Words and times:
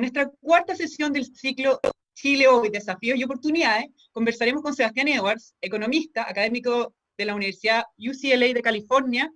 nuestra 0.00 0.30
cuarta 0.40 0.74
sesión 0.74 1.12
del 1.12 1.26
ciclo 1.26 1.78
Chile 2.14 2.48
Hoy, 2.48 2.70
Desafíos 2.70 3.18
y 3.18 3.24
Oportunidades, 3.24 3.86
conversaremos 4.12 4.62
con 4.62 4.74
Sebastián 4.74 5.08
Edwards, 5.08 5.54
economista, 5.60 6.28
académico 6.28 6.94
de 7.16 7.24
la 7.24 7.34
Universidad 7.34 7.84
UCLA 7.98 8.52
de 8.52 8.62
California 8.62 9.30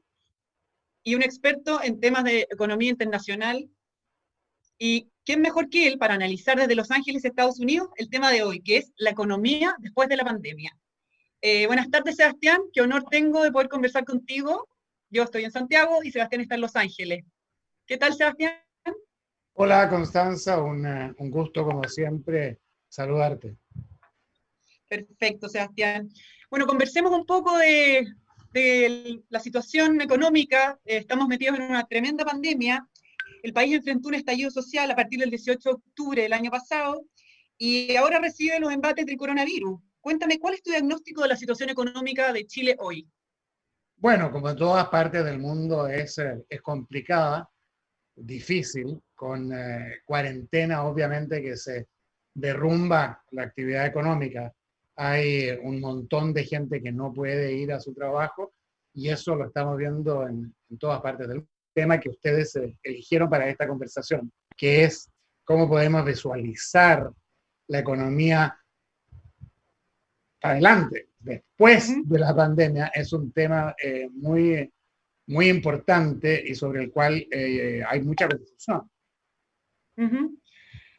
y 1.02 1.14
un 1.14 1.22
experto 1.22 1.82
en 1.82 2.00
temas 2.00 2.24
de 2.24 2.46
economía 2.50 2.90
internacional. 2.90 3.68
¿Y 4.78 5.08
quién 5.24 5.40
mejor 5.40 5.68
que 5.68 5.86
él 5.86 5.98
para 5.98 6.14
analizar 6.14 6.58
desde 6.58 6.74
Los 6.74 6.90
Ángeles, 6.90 7.24
Estados 7.24 7.60
Unidos, 7.60 7.88
el 7.96 8.10
tema 8.10 8.30
de 8.32 8.42
hoy, 8.42 8.60
que 8.60 8.78
es 8.78 8.92
la 8.96 9.10
economía 9.10 9.76
después 9.78 10.08
de 10.08 10.16
la 10.16 10.24
pandemia? 10.24 10.76
Eh, 11.42 11.66
buenas 11.66 11.90
tardes, 11.90 12.16
Sebastián. 12.16 12.60
Qué 12.72 12.80
honor 12.80 13.04
tengo 13.10 13.42
de 13.42 13.52
poder 13.52 13.68
conversar 13.68 14.04
contigo. 14.04 14.66
Yo 15.10 15.22
estoy 15.22 15.44
en 15.44 15.52
Santiago 15.52 16.02
y 16.02 16.10
Sebastián 16.10 16.40
está 16.40 16.54
en 16.54 16.62
Los 16.62 16.74
Ángeles. 16.74 17.24
¿Qué 17.86 17.98
tal, 17.98 18.14
Sebastián? 18.14 18.63
Hola 19.56 19.88
Constanza, 19.88 20.60
un, 20.60 20.84
eh, 20.84 21.14
un, 21.18 21.30
gusto 21.30 21.64
como 21.64 21.84
siempre 21.84 22.58
saludarte. 22.88 23.56
Perfecto, 24.88 25.48
Sebastián. 25.48 26.08
Bueno, 26.50 26.66
conversemos 26.66 27.12
un 27.12 27.24
poco 27.24 27.56
de, 27.58 28.04
de 28.52 29.22
la 29.28 29.38
situación 29.38 30.00
económica. 30.00 30.80
Eh, 30.84 30.96
estamos 30.96 31.28
metidos 31.28 31.56
en 31.60 31.66
una 31.66 31.86
tremenda 31.86 32.24
pandemia. 32.24 32.84
El 33.44 33.52
país 33.52 33.76
enfrentó 33.76 34.08
un 34.08 34.16
estallido 34.16 34.50
social 34.50 34.90
a 34.90 34.96
partir 34.96 35.20
del 35.20 35.30
18 35.30 35.68
de 35.68 35.74
octubre 35.76 36.22
del 36.22 36.32
año 36.32 36.50
pasado 36.50 37.04
y 37.56 37.94
ahora 37.94 38.18
recibe 38.18 38.58
los 38.58 38.72
embates 38.72 39.06
del 39.06 39.16
coronavirus. 39.16 39.80
Cuéntame, 40.00 40.40
¿cuál 40.40 40.54
es 40.54 40.64
tu 40.64 40.70
diagnóstico 40.70 41.22
de 41.22 41.28
la 41.28 41.36
situación 41.36 41.70
económica 41.70 42.32
de 42.32 42.44
Chile 42.44 42.74
hoy? 42.80 43.08
Bueno, 43.98 44.32
como 44.32 44.50
en 44.50 44.56
todas 44.56 44.88
partes 44.88 45.24
del 45.24 45.38
mundo 45.38 45.86
es, 45.86 46.18
eh, 46.18 46.44
es 46.48 46.60
complicada 46.60 47.48
difícil, 48.16 49.00
con 49.14 49.52
eh, 49.52 50.00
cuarentena 50.04 50.84
obviamente 50.84 51.42
que 51.42 51.56
se 51.56 51.88
derrumba 52.34 53.22
la 53.30 53.44
actividad 53.44 53.86
económica. 53.86 54.52
Hay 54.96 55.50
un 55.62 55.80
montón 55.80 56.32
de 56.32 56.44
gente 56.44 56.82
que 56.82 56.92
no 56.92 57.12
puede 57.12 57.52
ir 57.54 57.72
a 57.72 57.80
su 57.80 57.94
trabajo 57.94 58.52
y 58.92 59.08
eso 59.08 59.34
lo 59.34 59.46
estamos 59.46 59.76
viendo 59.76 60.26
en, 60.26 60.54
todas 60.78 61.00
partes 61.00 61.28
del 61.28 61.46
tema 61.72 61.98
que 61.98 62.10
ustedes 62.10 62.54
eh, 62.56 62.76
eligieron 62.82 63.28
para 63.28 63.48
esta 63.48 63.66
conversación, 63.66 64.32
que 64.56 64.84
es 64.84 65.10
cómo 65.44 65.68
podemos 65.68 66.04
visualizar 66.04 67.10
la 67.68 67.78
economía 67.78 68.58
adelante, 70.42 71.08
después 71.18 71.94
de 72.04 72.18
la 72.18 72.36
pandemia, 72.36 72.88
es 72.94 73.12
un 73.12 73.32
tema 73.32 73.74
eh, 73.82 74.08
muy 74.12 74.70
muy 75.26 75.48
importante 75.48 76.42
y 76.46 76.54
sobre 76.54 76.82
el 76.82 76.90
cual 76.90 77.26
eh, 77.30 77.82
hay 77.88 78.00
mucha 78.02 78.28
confusión. 78.28 78.90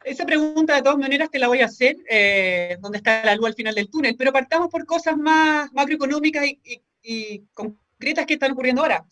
Esa 0.06 0.24
pregunta 0.24 0.76
de 0.76 0.82
todas 0.82 0.98
maneras 0.98 1.30
te 1.30 1.38
la 1.40 1.48
voy 1.48 1.62
a 1.62 1.66
hacer, 1.66 1.96
eh, 2.08 2.76
donde 2.80 2.98
está 2.98 3.24
la 3.24 3.34
luz 3.34 3.46
al 3.46 3.54
final 3.54 3.74
del 3.74 3.90
túnel, 3.90 4.14
pero 4.16 4.32
partamos 4.32 4.68
por 4.68 4.86
cosas 4.86 5.16
más 5.16 5.72
macroeconómicas 5.72 6.44
y, 7.02 7.42
concretas 7.52 8.26
que 8.26 8.34
están 8.34 8.52
ocurriendo 8.52 8.82
ahora. 8.82 9.04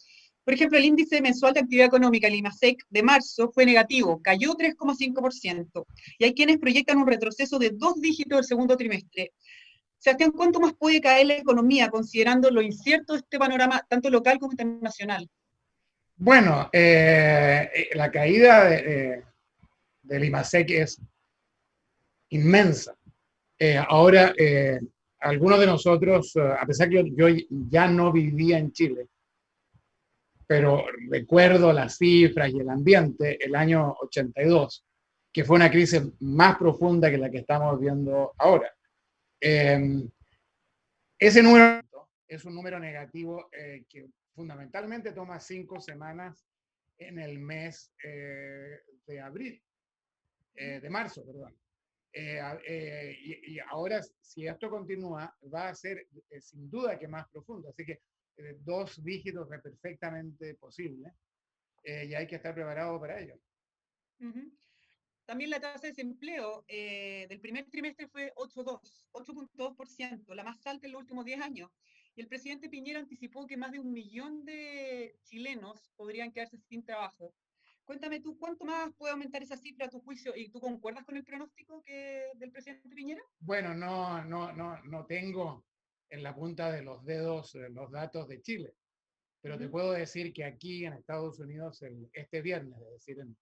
Por 0.45 0.55
ejemplo, 0.55 0.79
el 0.79 0.85
índice 0.85 1.21
mensual 1.21 1.55
de 1.55 1.61
actividad 1.61 1.87
económica, 1.87 2.29
el 2.29 2.35
IMASEC, 2.35 2.85
de 2.91 3.03
marzo 3.03 3.51
fue 3.51 3.67
negativo, 3.67 4.21
cayó 4.23 4.55
3,5%, 4.55 5.85
y 6.19 6.25
hay 6.25 6.35
quienes 6.35 6.59
proyectan 6.59 6.99
un 6.99 7.07
retroceso 7.07 7.59
de 7.59 7.71
dos 7.71 8.01
dígitos 8.01 8.39
el 8.39 8.45
segundo 8.45 8.77
trimestre. 8.77 9.33
Sebastián, 10.05 10.33
¿cuánto 10.33 10.61
más 10.61 10.75
puede 10.75 11.01
caer 11.01 11.27
la 11.29 11.39
economía 11.39 11.89
considerando 11.89 12.51
lo 12.51 12.61
incierto 12.61 13.15
de 13.15 13.21
este 13.21 13.39
panorama, 13.39 13.83
tanto 13.89 14.11
local 14.11 14.39
como 14.39 14.53
internacional? 14.53 15.27
Bueno, 16.17 16.69
eh, 16.75 17.71
eh, 17.75 17.89
la 17.95 18.11
caída 18.11 18.69
de, 18.69 19.25
del 20.03 20.25
IMASEC 20.25 20.71
es 20.73 21.01
inmensa. 22.29 22.95
Eh, 23.59 23.83
ahora, 23.89 24.35
algunos 25.21 25.59
de 25.59 25.67
nosotros, 25.67 26.37
a 26.37 26.67
pesar 26.67 26.91
que 26.91 26.97
yo, 26.97 27.31
yo, 27.31 27.37
ya 27.71 27.89
no 27.89 28.13
vivía 28.13 28.59
en 28.59 28.73
Chile, 28.73 29.07
pero 30.47 30.85
recuerdo 31.09 31.73
las 31.73 31.97
cifras 31.97 32.51
y 32.53 32.61
el 32.61 32.69
ambiente, 32.69 33.43
el 33.43 33.55
año 33.55 33.97
82, 34.03 34.85
que 35.33 35.45
fue 35.45 35.57
una 35.57 35.71
crisis 35.71 36.03
más 36.21 36.59
profunda 36.59 37.11
que 37.11 37.17
la 37.17 37.31
que 37.31 37.39
estamos 37.39 37.81
viendo 37.81 38.35
ahora. 38.37 38.71
Em, 39.41 40.09
ese 41.19 41.43
número 41.43 41.81
es 42.29 42.45
un 42.45 42.55
número 42.55 42.79
negativo 42.79 43.49
eh, 43.53 43.85
que 43.89 44.09
fundamentalmente 44.35 45.13
toma 45.13 45.39
cinco 45.39 45.81
semanas 45.81 46.45
en 46.99 47.19
el 47.19 47.39
mes 47.39 47.93
eh, 48.03 48.81
de 49.07 49.21
abril, 49.21 49.63
eh, 50.55 50.81
de 50.81 50.91
marzo, 50.91 51.25
perdón. 51.25 51.57
Y, 52.17 53.55
y, 53.55 53.59
ahora, 53.59 54.01
si 54.21 54.47
esto 54.47 54.71
continúa, 54.71 55.37
va 55.53 55.69
a 55.69 55.75
ser 55.75 56.07
sin 56.41 56.71
duda 56.71 56.97
que 56.97 57.09
más 57.09 57.29
profundo. 57.29 57.71
Así 57.71 57.85
que 57.85 58.03
dos 58.61 59.03
dígitos 59.03 59.51
es 59.51 59.61
perfectamente 59.61 60.55
posible 60.55 61.13
y 61.85 62.15
hay 62.15 62.27
que 62.29 62.37
estar 62.37 62.55
preparado 62.55 63.01
para 63.01 63.19
ello. 63.19 63.35
También 65.27 65.51
la 65.51 65.61
tasa 65.61 65.81
de 65.81 65.89
desempleo 65.89 66.65
eh, 66.69 67.27
del 67.29 67.41
primer 67.41 67.69
trimestre 67.71 68.09
fue 68.09 68.33
8.2%, 68.35 70.35
la 70.35 70.45
más 70.45 70.67
alta 70.67 70.87
en 70.87 70.93
los 70.93 71.01
últimos 71.01 71.25
10 71.25 71.41
años. 71.41 71.71
Y 72.15 72.21
el 72.21 72.29
presidente 72.29 72.69
Piñera 72.69 73.01
anticipó 73.01 73.47
que 73.47 73.57
más 73.57 73.73
de 73.73 73.81
un 73.81 73.93
millón 73.93 74.45
de 74.45 75.19
chilenos 75.25 75.91
podrían 75.97 76.31
quedarse 76.31 76.59
sin 76.59 76.85
trabajo. 76.85 77.35
Cuéntame 77.85 78.21
tú, 78.21 78.39
¿cuánto 78.39 78.65
más 78.65 78.95
puede 78.95 79.13
aumentar 79.13 79.43
esa 79.43 79.57
cifra 79.57 79.87
a 79.87 79.91
tu 79.91 80.01
juicio? 80.01 80.35
¿Y 80.37 80.51
tú 80.51 80.61
concuerdas 80.61 81.05
con 81.05 81.17
el 81.17 81.25
pronóstico 81.25 81.83
que, 81.83 82.31
del 82.35 82.53
presidente 82.53 82.89
Piñera? 82.89 83.23
Bueno, 83.41 83.75
no, 83.75 84.25
no, 84.25 84.53
no, 84.53 84.83
no 84.85 85.07
tengo 85.07 85.65
en 86.11 86.23
la 86.23 86.35
punta 86.35 86.71
de 86.71 86.83
los 86.83 87.05
dedos 87.05 87.55
eh, 87.55 87.69
los 87.71 87.91
datos 87.91 88.29
de 88.29 88.41
Chile, 88.43 88.75
pero 89.41 89.59
te 89.59 89.69
puedo 89.69 89.93
decir 89.93 90.33
que 90.33 90.45
aquí 90.45 90.85
en 90.85 90.95
Estados 90.95 91.39
Unidos 91.39 91.83
este 92.13 92.41
viernes, 92.41 92.81
es 92.81 92.93
decir, 92.93 93.21
en, 93.21 93.37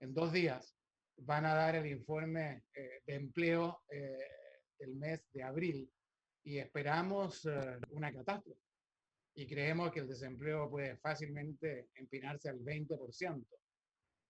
en 0.00 0.14
dos 0.14 0.32
días, 0.32 0.76
van 1.18 1.46
a 1.46 1.54
dar 1.54 1.76
el 1.76 1.86
informe 1.86 2.64
eh, 2.74 3.02
de 3.06 3.14
empleo 3.14 3.82
eh, 3.88 4.18
el 4.78 4.96
mes 4.96 5.22
de 5.32 5.42
abril 5.42 5.90
y 6.44 6.58
esperamos 6.58 7.46
eh, 7.46 7.78
una 7.90 8.12
catástrofe. 8.12 8.60
Y 9.36 9.46
creemos 9.46 9.90
que 9.90 10.00
el 10.00 10.08
desempleo 10.08 10.70
puede 10.70 10.96
fácilmente 10.98 11.88
empinarse 11.94 12.48
al 12.48 12.60
20% 12.60 13.44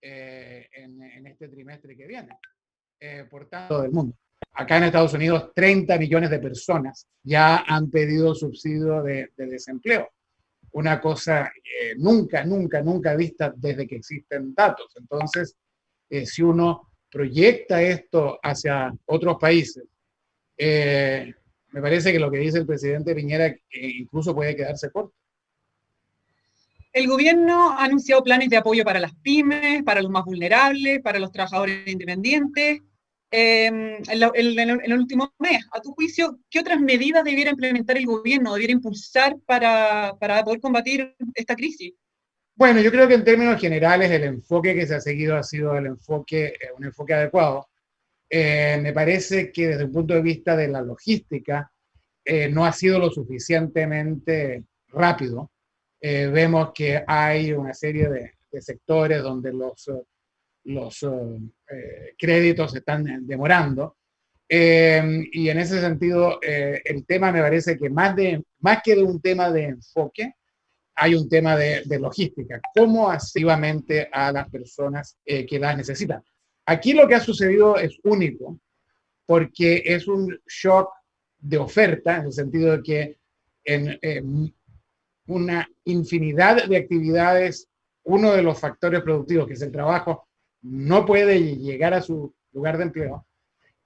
en, 0.01 1.03
en, 1.03 1.27
este 1.27 1.49
trimestre 1.49 1.95
que 1.97 2.07
viene. 2.07 2.39
por 3.29 3.49
tanto, 3.49 3.83
del 3.83 3.91
mundo. 3.91 4.17
Acá 4.53 4.79
en 4.79 4.85
Estados 4.85 5.13
Unidos, 5.13 5.53
30 5.55 5.99
millones 5.99 6.31
de 6.31 6.39
personas 6.39 7.07
ya 7.23 7.65
han 7.67 7.91
pedido 7.91 8.35
subsidio 8.35 9.03
de 9.03 9.31
desempleo. 9.37 10.09
Una 10.73 11.01
cosa 11.01 11.53
nunca, 11.99 12.45
nunca, 12.45 12.81
nunca 12.81 13.15
vista 13.15 13.53
desde 13.55 13.87
que 13.87 13.97
existen 13.97 14.55
datos. 14.55 14.91
Entonces, 14.97 15.59
eh, 16.09 16.27
si 16.27 16.43
uno 16.43 16.93
proyecta 17.11 17.83
esto 17.83 18.39
hacia 18.43 18.93
otros 19.07 19.37
países, 19.41 19.85
eh, 20.57 21.33
me 21.73 21.81
parece 21.81 22.13
que 22.13 22.19
lo 22.19 22.31
que 22.31 22.39
dice 22.39 22.59
el 22.59 22.67
presidente 22.67 23.15
Piñera 23.15 23.53
incluso 23.71 24.35
puede 24.35 24.55
quedarse 24.55 24.91
corto. 24.91 25.15
El 26.93 27.09
gobierno 27.09 27.71
ha 27.71 27.85
anunciado 27.85 28.23
planes 28.23 28.49
de 28.49 28.57
apoyo 28.57 28.85
para 28.85 29.01
las 29.01 29.17
pymes, 29.17 29.83
para 29.83 30.01
los 30.01 30.13
más 30.13 30.25
vulnerables, 30.25 31.01
para 31.03 31.19
los 31.19 31.33
trabajadores 31.33 31.89
independientes. 31.89 32.81
en, 33.33 33.99
el 34.09 34.93
último 34.97 35.35
mes, 35.41 35.67
a 35.73 35.81
tu 35.81 35.93
juicio, 35.93 36.39
¿qué 36.49 36.61
otras 36.61 36.81
medidas 36.81 37.25
debiera 37.25 37.51
implementar 37.51 37.97
el 37.97 38.07
gobierno, 38.07 38.55
debiera 38.55 38.73
impulsar 38.73 39.37
para, 39.45 40.15
para 40.21 40.45
poder 40.45 40.61
combatir 40.61 41.17
esta 41.35 41.57
crisis? 41.57 41.95
Bueno, 42.57 42.81
yo 42.81 42.93
creo 42.93 43.09
que 43.09 43.15
en 43.15 43.25
términos 43.25 43.61
generales 43.61 44.11
el 44.13 44.23
enfoque 44.25 44.75
que 44.75 44.87
se 44.87 44.95
ha 44.95 45.01
seguido 45.01 45.37
ha 45.37 45.43
sido 45.43 45.77
el 45.77 45.87
enfoque, 45.87 46.47
eh, 46.47 46.69
un 46.79 46.85
enfoque 46.85 47.13
adecuado. 47.15 47.69
Eh, 48.31 48.79
me 48.81 48.93
parece 48.93 49.51
que 49.53 49.69
desde 49.69 49.83
el 49.85 49.91
punto 49.91 50.15
de 50.15 50.23
vista 50.23 50.57
de 50.57 50.69
la 50.69 50.81
logística 50.81 51.73
eh, 52.25 52.49
no 52.49 52.65
ha 52.65 52.73
sido 52.73 52.99
lo 53.01 53.11
suficientemente 53.11 54.65
rápido. 54.89 55.51
vemos 56.01 56.73
que 56.75 57.03
hay 57.07 57.53
una 57.53 57.75
serie 57.75 58.09
de, 58.09 58.33
sectores 58.61 59.23
donde 59.23 59.53
los, 59.53 59.91
los 60.65 61.07
créditos 62.17 62.73
se 62.73 62.79
están 62.79 63.27
demorando. 63.27 63.97
y 64.49 65.49
en 65.49 65.59
ese 65.59 65.81
sentido, 65.81 66.39
el 66.43 67.05
tema 67.07 67.33
me 67.33 67.41
parece 67.41 67.77
que 67.79 67.91
más, 67.91 68.15
de, 68.15 68.45
más 68.61 68.81
que 68.85 68.95
de 68.95 69.03
un 69.03 69.21
tema 69.21 69.51
de 69.51 69.65
enfoque, 69.65 70.35
hay 70.97 71.15
un 71.15 71.29
tema 71.29 71.57
de, 71.57 71.99
logística, 71.99 72.61
cómo 72.75 73.11
activamente 73.11 74.09
a 74.13 74.31
las 74.33 74.49
personas 74.49 75.17
eh, 75.25 75.45
que 75.45 75.59
las 75.59 75.77
necesitan. 75.77 76.23
Aquí 76.67 76.93
lo 76.93 77.07
que 77.09 77.17
ha 77.17 77.21
sucedido 77.21 77.77
es 77.77 77.99
único, 78.05 78.59
porque 79.27 79.83
es 79.85 80.07
un 80.07 80.39
shock 80.47 80.91
de 81.39 81.59
oferta, 81.59 82.17
en 82.17 82.27
el 82.27 82.33
sentido 82.33 82.73
de 82.73 82.83
que 82.83 83.19
en 83.65 84.55
una 85.27 85.69
infinidad 85.85 86.67
de 86.67 86.77
actividades, 86.77 87.69
uno 88.05 88.33
de 88.33 88.43
los 88.43 88.59
factores 88.59 89.03
productivos, 89.03 89.47
que 89.47 89.55
es 89.55 89.63
el 89.63 89.73
trabajo, 89.73 90.29
no 90.63 91.05
puede 91.05 91.57
llegar 91.57 91.95
a 91.95 92.03
su 92.03 92.35
lugar 92.53 92.77
de 92.79 92.85
empleo, 92.85 93.27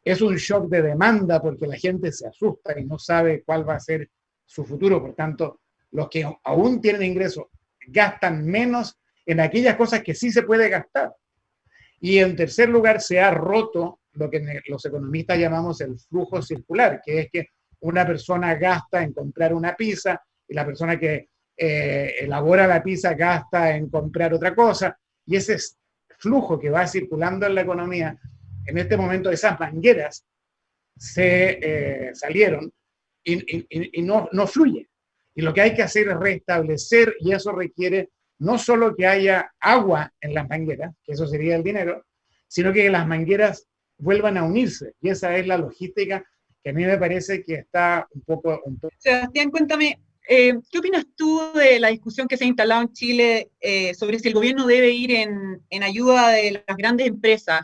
es 0.05 0.21
un 0.21 0.37
shock 0.37 0.69
de 0.69 0.83
demanda 0.83 1.41
porque 1.41 1.67
la 1.67 1.77
gente 1.77 2.13
se 2.13 2.27
asusta 2.27 2.79
y 2.79 2.85
no 2.85 2.99
sabe 2.99 3.43
cuál 3.45 3.69
va 3.69 3.75
a 3.75 3.81
ser 3.81 4.09
su 4.45 4.65
futuro. 4.65 5.01
Por 5.01 5.15
tanto, 5.15 5.61
los 5.93 6.08
que 6.08 6.31
aún 6.44 6.81
tienen 6.81 7.02
ingresos 7.02 7.46
gastan 7.87 8.44
menos 8.44 8.99
en 9.25 9.40
aquellas 9.40 9.76
cosas 9.76 10.02
que 10.02 10.14
sí 10.14 10.31
se 10.31 10.43
puede 10.43 10.69
gastar. 10.69 11.12
Y 12.00 12.19
en 12.19 12.37
tercer 12.37 12.69
lugar, 12.69 13.00
se 13.00 13.20
ha 13.20 13.31
roto 13.31 14.00
lo 14.12 14.31
que 14.31 14.62
los 14.67 14.85
economistas 14.85 15.38
llamamos 15.38 15.81
el 15.81 15.99
flujo 15.99 16.43
circular, 16.43 17.00
que 17.05 17.20
es 17.20 17.31
que 17.31 17.49
una 17.81 18.06
persona 18.06 18.55
gasta 18.55 19.02
en 19.02 19.12
comprar 19.12 19.55
una 19.55 19.76
pizza 19.76 20.20
y 20.46 20.55
la 20.55 20.64
persona 20.64 20.99
que 20.99 21.29
eh, 21.56 22.14
elabora 22.20 22.67
la 22.67 22.82
pizza 22.82 23.14
gasta 23.14 23.75
en 23.76 23.88
comprar 23.88 24.35
otra 24.35 24.55
cosa. 24.55 24.99
Y 25.26 25.37
ese 25.37 25.56
flujo 26.19 26.58
que 26.58 26.70
va 26.70 26.87
circulando 26.87 27.46
en 27.46 27.55
la 27.55 27.62
economía, 27.62 28.19
en 28.67 28.79
este 28.79 28.96
momento 28.96 29.31
esas 29.31 29.58
mangueras 29.58 30.25
se 30.96 31.58
eh, 31.62 32.14
salieron 32.14 32.73
y, 33.23 34.02
no, 34.02 34.29
no 34.32 34.46
fluye. 34.46 34.88
Y 35.38 35.43
lo 35.43 35.55
que 35.55 35.61
hay 35.61 35.73
que 35.73 35.82
hacer 35.82 36.08
es 36.08 36.19
restablecer 36.19 37.14
y 37.20 37.32
eso 37.32 37.52
requiere 37.52 38.11
no 38.40 38.58
solo 38.58 38.96
que 38.96 39.06
haya 39.06 39.52
agua 39.61 40.12
en 40.20 40.35
las 40.35 40.49
mangueras, 40.49 40.96
que 41.05 41.12
eso 41.12 41.29
sería 41.29 41.55
el 41.55 41.62
dinero, 41.62 42.05
sino 42.49 42.73
que 42.73 42.90
las 42.90 43.06
mangueras 43.06 43.69
vuelvan 43.99 44.37
a 44.37 44.43
unirse. 44.43 44.94
Y 45.00 45.11
esa 45.11 45.37
es 45.37 45.46
la 45.46 45.56
logística 45.56 46.25
que 46.61 46.70
a 46.70 46.73
mí 46.73 46.85
me 46.85 46.99
parece 46.99 47.44
que 47.44 47.55
está 47.55 48.08
un 48.11 48.23
poco... 48.23 48.61
Un 48.64 48.81
Sebastián, 48.99 49.52
cuéntame, 49.52 50.00
eh, 50.29 50.55
¿qué 50.73 50.79
opinas 50.81 51.05
tú 51.14 51.40
de 51.55 51.79
la 51.79 51.90
discusión 51.90 52.26
que 52.26 52.37
se 52.37 52.43
ha 52.43 52.49
instalado 52.49 52.82
en 52.82 52.93
Chile 52.93 53.50
eh, 53.61 53.94
sobre 53.94 54.19
si 54.19 54.26
el 54.26 54.35
gobierno 54.35 54.67
debe 54.67 54.90
ir 54.90 55.12
en, 55.12 55.62
en 55.70 55.82
ayuda 55.85 56.31
de 56.31 56.64
las 56.67 56.76
grandes 56.76 57.06
empresas? 57.06 57.61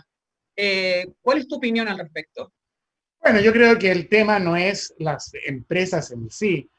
Eh, 0.55 1.09
¿Cuál 1.21 1.39
es 1.39 1.49
tu 1.49 1.57
opinión 1.57 1.89
al 1.89 1.99
respecto? 1.99 2.53
Bueno, 3.21 3.41
yo 3.41 3.53
creo 3.53 3.77
que 3.81 3.91
el 3.91 4.09
tema 4.09 4.39
no 4.39 4.57
es 4.57 4.95
las 4.99 5.33
empresas 5.45 6.13
en 6.13 6.31
sí, 6.31 6.71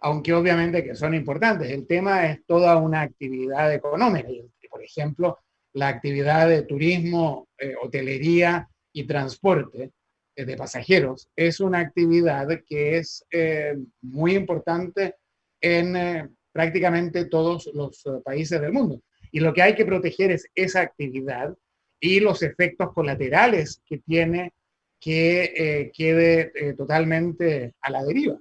aunque 0.00 0.32
obviamente 0.32 0.84
que 0.84 0.94
son 0.94 1.14
importantes. 1.14 1.70
El 1.70 1.86
tema 1.86 2.30
es 2.30 2.44
toda 2.46 2.76
una 2.76 3.02
actividad 3.02 3.72
económica. 3.72 4.28
Por 4.70 4.82
ejemplo, 4.82 5.38
la 5.72 5.88
actividad 5.88 6.48
de 6.48 6.62
turismo, 6.62 7.48
eh, 7.58 7.74
hotelería 7.82 8.68
y 8.92 9.04
transporte 9.04 9.92
eh, 10.34 10.44
de 10.44 10.56
pasajeros 10.56 11.28
es 11.36 11.60
una 11.60 11.80
actividad 11.80 12.48
que 12.66 12.98
es 12.98 13.24
eh, 13.30 13.76
muy 14.00 14.36
importante 14.36 15.16
en 15.60 16.36
prácticamente 16.52 17.26
todos 17.26 17.70
los 17.74 18.02
países 18.24 18.60
del 18.60 18.72
mundo. 18.72 19.02
Y 19.32 19.40
lo 19.40 19.52
que 19.52 19.62
hay 19.62 19.74
que 19.74 19.84
proteger 19.84 20.30
es 20.30 20.46
esa 20.54 20.80
actividad 20.80 21.54
y 22.00 22.20
los 22.20 22.42
efectos 22.42 22.92
colaterales 22.94 23.82
que 23.86 23.98
tiene 23.98 24.52
que 24.98 25.90
quede 25.94 26.74
totalmente 26.74 27.74
a 27.80 27.90
la 27.90 28.04
deriva. 28.04 28.38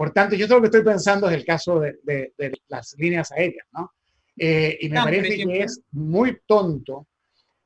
Por 0.00 0.12
tanto, 0.12 0.34
yo 0.34 0.46
lo 0.46 0.62
que 0.62 0.68
estoy 0.68 0.82
pensando 0.82 1.28
es 1.28 1.36
el 1.36 1.44
caso 1.44 1.78
de, 1.78 1.98
de 2.02 2.58
las 2.68 2.94
líneas 2.96 3.30
aéreas, 3.32 3.66
¿no? 3.70 3.92
Eh, 4.34 4.78
y 4.80 4.88
me 4.88 4.96
parece 4.96 5.36
que 5.36 5.60
es 5.60 5.82
muy 5.90 6.38
tonto 6.46 7.06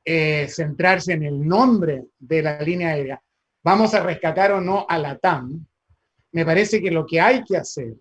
eh, 0.03 0.45
centrarse 0.49 1.13
en 1.13 1.23
el 1.23 1.47
nombre 1.47 2.07
de 2.19 2.41
la 2.41 2.59
línea 2.61 2.89
aérea. 2.89 3.23
Vamos 3.63 3.93
a 3.93 4.03
rescatar 4.03 4.51
o 4.51 4.59
no 4.59 4.85
a 4.89 4.97
la 4.97 5.17
TAM. 5.17 5.65
Me 6.33 6.43
parece 6.43 6.81
que 6.81 6.91
lo 6.91 7.05
que 7.05 7.21
hay 7.21 7.41
que 7.41 7.55
hacer 7.55 7.93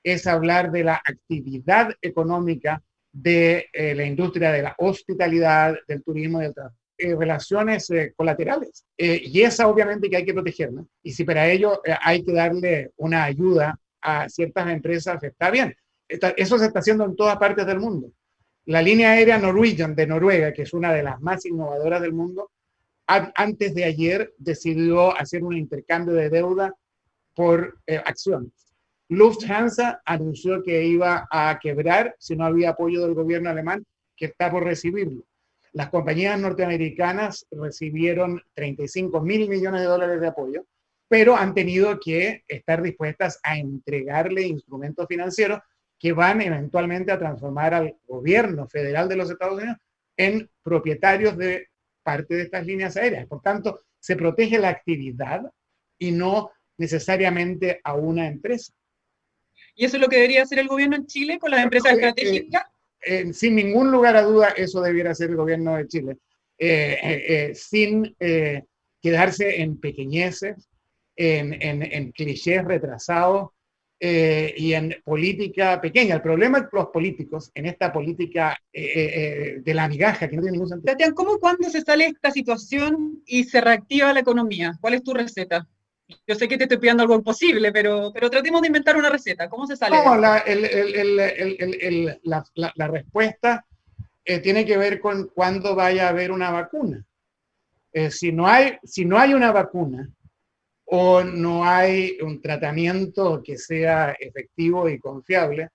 es 0.00 0.28
hablar 0.28 0.70
de 0.70 0.84
la 0.84 1.02
actividad 1.04 1.92
económica 2.00 2.80
de 3.10 3.66
eh, 3.72 3.96
la 3.96 4.04
industria 4.04 4.52
de 4.52 4.62
la 4.62 4.76
hospitalidad, 4.78 5.74
del 5.88 6.04
turismo, 6.04 6.40
de 7.08 7.16
relaciones 7.16 7.92
colaterales. 8.16 8.84
y 8.96 9.42
esa 9.42 9.68
obviamente 9.68 10.08
que 10.08 10.16
hay 10.16 10.24
que 10.24 10.34
protegerla. 10.34 10.84
Y 11.02 11.12
si 11.12 11.24
para 11.24 11.48
ello 11.48 11.80
hay 12.00 12.24
que 12.24 12.32
darle 12.32 12.90
una 12.96 13.24
ayuda 13.24 13.78
a 14.00 14.28
ciertas 14.28 14.68
empresas, 14.68 15.22
está 15.22 15.50
bien 15.50 15.74
eso 16.36 16.58
se 16.58 16.66
está 16.66 16.80
haciendo 16.80 17.04
en 17.04 17.16
todas 17.16 17.36
partes 17.38 17.66
del 17.66 17.80
mundo. 17.80 18.12
La 18.66 18.82
línea 18.82 19.12
aérea 19.12 19.38
Norwegian 19.38 19.94
de 19.94 20.06
Noruega, 20.06 20.52
que 20.52 20.62
es 20.62 20.72
una 20.72 20.92
de 20.92 21.02
las 21.02 21.20
más 21.20 21.44
innovadoras 21.46 22.00
del 22.00 22.12
mundo, 22.12 22.50
antes 23.06 23.74
de 23.74 23.84
ayer 23.84 24.32
decidió 24.38 25.16
hacer 25.16 25.42
un 25.42 25.56
intercambio 25.56 26.14
de 26.14 26.30
deuda 26.30 26.74
por 27.34 27.78
eh, 27.86 27.96
acciones. 27.96 28.52
Lufthansa 29.08 30.00
anunció 30.04 30.62
que 30.62 30.84
iba 30.84 31.26
a 31.30 31.58
quebrar 31.60 32.14
si 32.18 32.36
no 32.36 32.46
había 32.46 32.70
apoyo 32.70 33.02
del 33.02 33.14
gobierno 33.14 33.50
alemán, 33.50 33.84
que 34.16 34.26
está 34.26 34.50
por 34.50 34.64
recibirlo. 34.64 35.24
Las 35.72 35.88
compañías 35.88 36.38
norteamericanas 36.38 37.46
recibieron 37.50 38.42
35 38.54 39.20
mil 39.22 39.48
millones 39.48 39.80
de 39.80 39.86
dólares 39.86 40.20
de 40.20 40.28
apoyo, 40.28 40.66
pero 41.08 41.36
han 41.36 41.54
tenido 41.54 41.98
que 41.98 42.44
estar 42.46 42.82
dispuestas 42.82 43.40
a 43.42 43.58
entregarle 43.58 44.42
instrumentos 44.42 45.06
financieros 45.08 45.60
que 45.98 46.12
van 46.12 46.40
eventualmente 46.42 47.12
a 47.12 47.18
transformar 47.18 47.74
al 47.74 47.96
gobierno 48.06 48.66
federal 48.66 49.08
de 49.08 49.16
los 49.16 49.30
Estados 49.30 49.58
Unidos 49.58 49.76
en 50.16 50.50
propietarios 50.62 51.36
de 51.38 51.68
parte 52.02 52.34
de 52.34 52.42
estas 52.42 52.66
líneas 52.66 52.96
aéreas. 52.96 53.26
Por 53.26 53.40
tanto, 53.40 53.82
se 53.98 54.16
protege 54.16 54.58
la 54.58 54.68
actividad 54.68 55.50
y 55.98 56.10
no 56.10 56.50
necesariamente 56.76 57.80
a 57.84 57.94
una 57.94 58.26
empresa. 58.26 58.72
¿Y 59.74 59.84
eso 59.84 59.96
es 59.96 60.02
lo 60.02 60.08
que 60.08 60.16
debería 60.16 60.42
hacer 60.42 60.58
el 60.58 60.68
gobierno 60.68 60.96
en 60.96 61.06
Chile 61.06 61.38
con 61.38 61.50
las 61.50 61.62
empresas 61.62 61.92
eh, 61.92 61.94
estratégicas? 61.94 62.64
Eh, 63.02 63.32
sin 63.32 63.56
ningún 63.56 63.90
lugar 63.90 64.16
a 64.16 64.22
duda, 64.22 64.48
eso 64.56 64.80
debiera 64.80 65.14
ser 65.14 65.30
el 65.30 65.36
gobierno 65.36 65.76
de 65.76 65.88
Chile, 65.88 66.18
eh, 66.58 67.52
sin 67.54 68.16
quedarse 69.00 69.60
en 69.60 69.80
pequeñeces, 69.80 70.68
en, 71.16 71.52
en, 71.60 71.82
en 71.82 72.12
clichés 72.12 72.64
retrasados 72.64 73.50
eh, 74.00 74.54
y 74.56 74.72
en 74.72 74.94
política 75.04 75.80
pequeña. 75.80 76.14
El 76.14 76.22
problema 76.22 76.60
de 76.60 76.68
los 76.72 76.86
políticos 76.88 77.50
en 77.54 77.66
esta 77.66 77.92
política 77.92 78.58
eh, 78.72 78.92
eh, 78.94 79.60
de 79.62 79.74
la 79.74 79.88
migaja, 79.88 80.28
que 80.28 80.36
no 80.36 80.42
tiene 80.42 80.52
ningún 80.52 80.68
sentido. 80.68 80.92
Tatiana, 80.92 81.14
¿cómo 81.14 81.38
cuando 81.38 81.68
se 81.70 81.82
sale 81.82 82.06
esta 82.06 82.30
situación 82.30 83.22
y 83.26 83.44
se 83.44 83.60
reactiva 83.60 84.12
la 84.12 84.20
economía? 84.20 84.72
¿Cuál 84.80 84.94
es 84.94 85.02
tu 85.02 85.14
receta? 85.14 85.68
Yo 86.26 86.34
sé 86.34 86.48
que 86.48 86.56
te 86.56 86.64
estoy 86.64 86.78
pidiendo 86.78 87.02
algo 87.02 87.14
imposible, 87.14 87.72
pero, 87.72 88.10
pero 88.12 88.30
tratemos 88.30 88.60
de 88.60 88.68
inventar 88.68 88.96
una 88.96 89.10
receta. 89.10 89.48
¿Cómo 89.48 89.66
se 89.66 89.76
sale? 89.76 89.96
No, 89.96 90.16
la, 90.16 90.42
respuesta 92.88 93.66
tiene 94.24 94.64
que 94.64 94.76
ver 94.76 95.00
con 95.00 95.28
cuándo 95.28 95.74
vaya 95.74 96.06
a 96.06 96.10
haber 96.10 96.32
una 96.32 96.50
vacuna. 96.50 97.04
si, 98.10 98.32
no 98.32 98.46
hay, 98.46 98.78
si 98.84 99.04
no 99.04 99.18
hay 99.18 99.34
una 99.34 99.52
vacuna, 99.52 100.08
o 100.94 101.24
no 101.24 101.64
hay 101.64 102.18
un 102.20 102.42
tratamiento 102.42 103.42
que 103.42 103.56
sea 103.56 104.12
efectivo 104.12 104.90
y 104.90 104.98
confiable, 104.98 105.70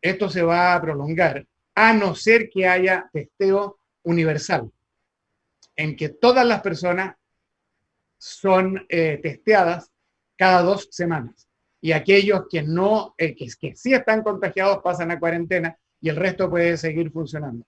esto 0.00 0.30
se 0.30 0.42
va 0.42 0.74
a 0.74 0.80
prolongar, 0.80 1.46
a 1.74 1.92
no 1.92 2.14
ser 2.14 2.48
que 2.48 2.66
haya 2.66 3.08
testeo 3.12 3.78
universal, 4.04 4.70
en 5.76 5.94
que 5.96 6.08
todas 6.08 6.46
las 6.46 6.62
personas 6.62 7.14
son 8.18 8.86
eh, 8.88 9.18
testeadas 9.22 9.90
cada 10.36 10.62
dos 10.62 10.88
semanas. 10.90 11.48
Y 11.80 11.92
aquellos 11.92 12.44
que 12.50 12.62
no, 12.62 13.14
eh, 13.18 13.34
que, 13.34 13.46
que 13.60 13.76
sí 13.76 13.92
están 13.92 14.22
contagiados 14.22 14.78
pasan 14.82 15.10
a 15.10 15.18
cuarentena 15.18 15.76
y 16.00 16.08
el 16.08 16.16
resto 16.16 16.48
puede 16.50 16.76
seguir 16.76 17.10
funcionando. 17.10 17.64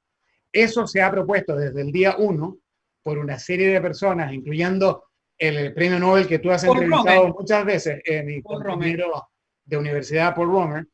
Eso 0.52 0.86
se 0.86 1.02
ha 1.02 1.10
propuesto 1.10 1.54
desde 1.56 1.82
el 1.82 1.92
día 1.92 2.16
uno 2.18 2.58
por 3.02 3.18
una 3.18 3.38
serie 3.38 3.68
de 3.68 3.80
personas, 3.80 4.32
incluyendo 4.32 5.04
el 5.38 5.74
premio 5.74 5.98
Nobel 5.98 6.26
que 6.26 6.38
tú 6.38 6.50
has 6.50 6.64
entrevistado 6.64 7.28
muchas 7.28 7.64
veces, 7.64 8.00
eh, 8.04 8.22
mi 8.22 8.42
compañero 8.42 9.28
de 9.64 9.76
universidad, 9.76 10.34
Paul 10.34 10.48
Romer, 10.48 10.86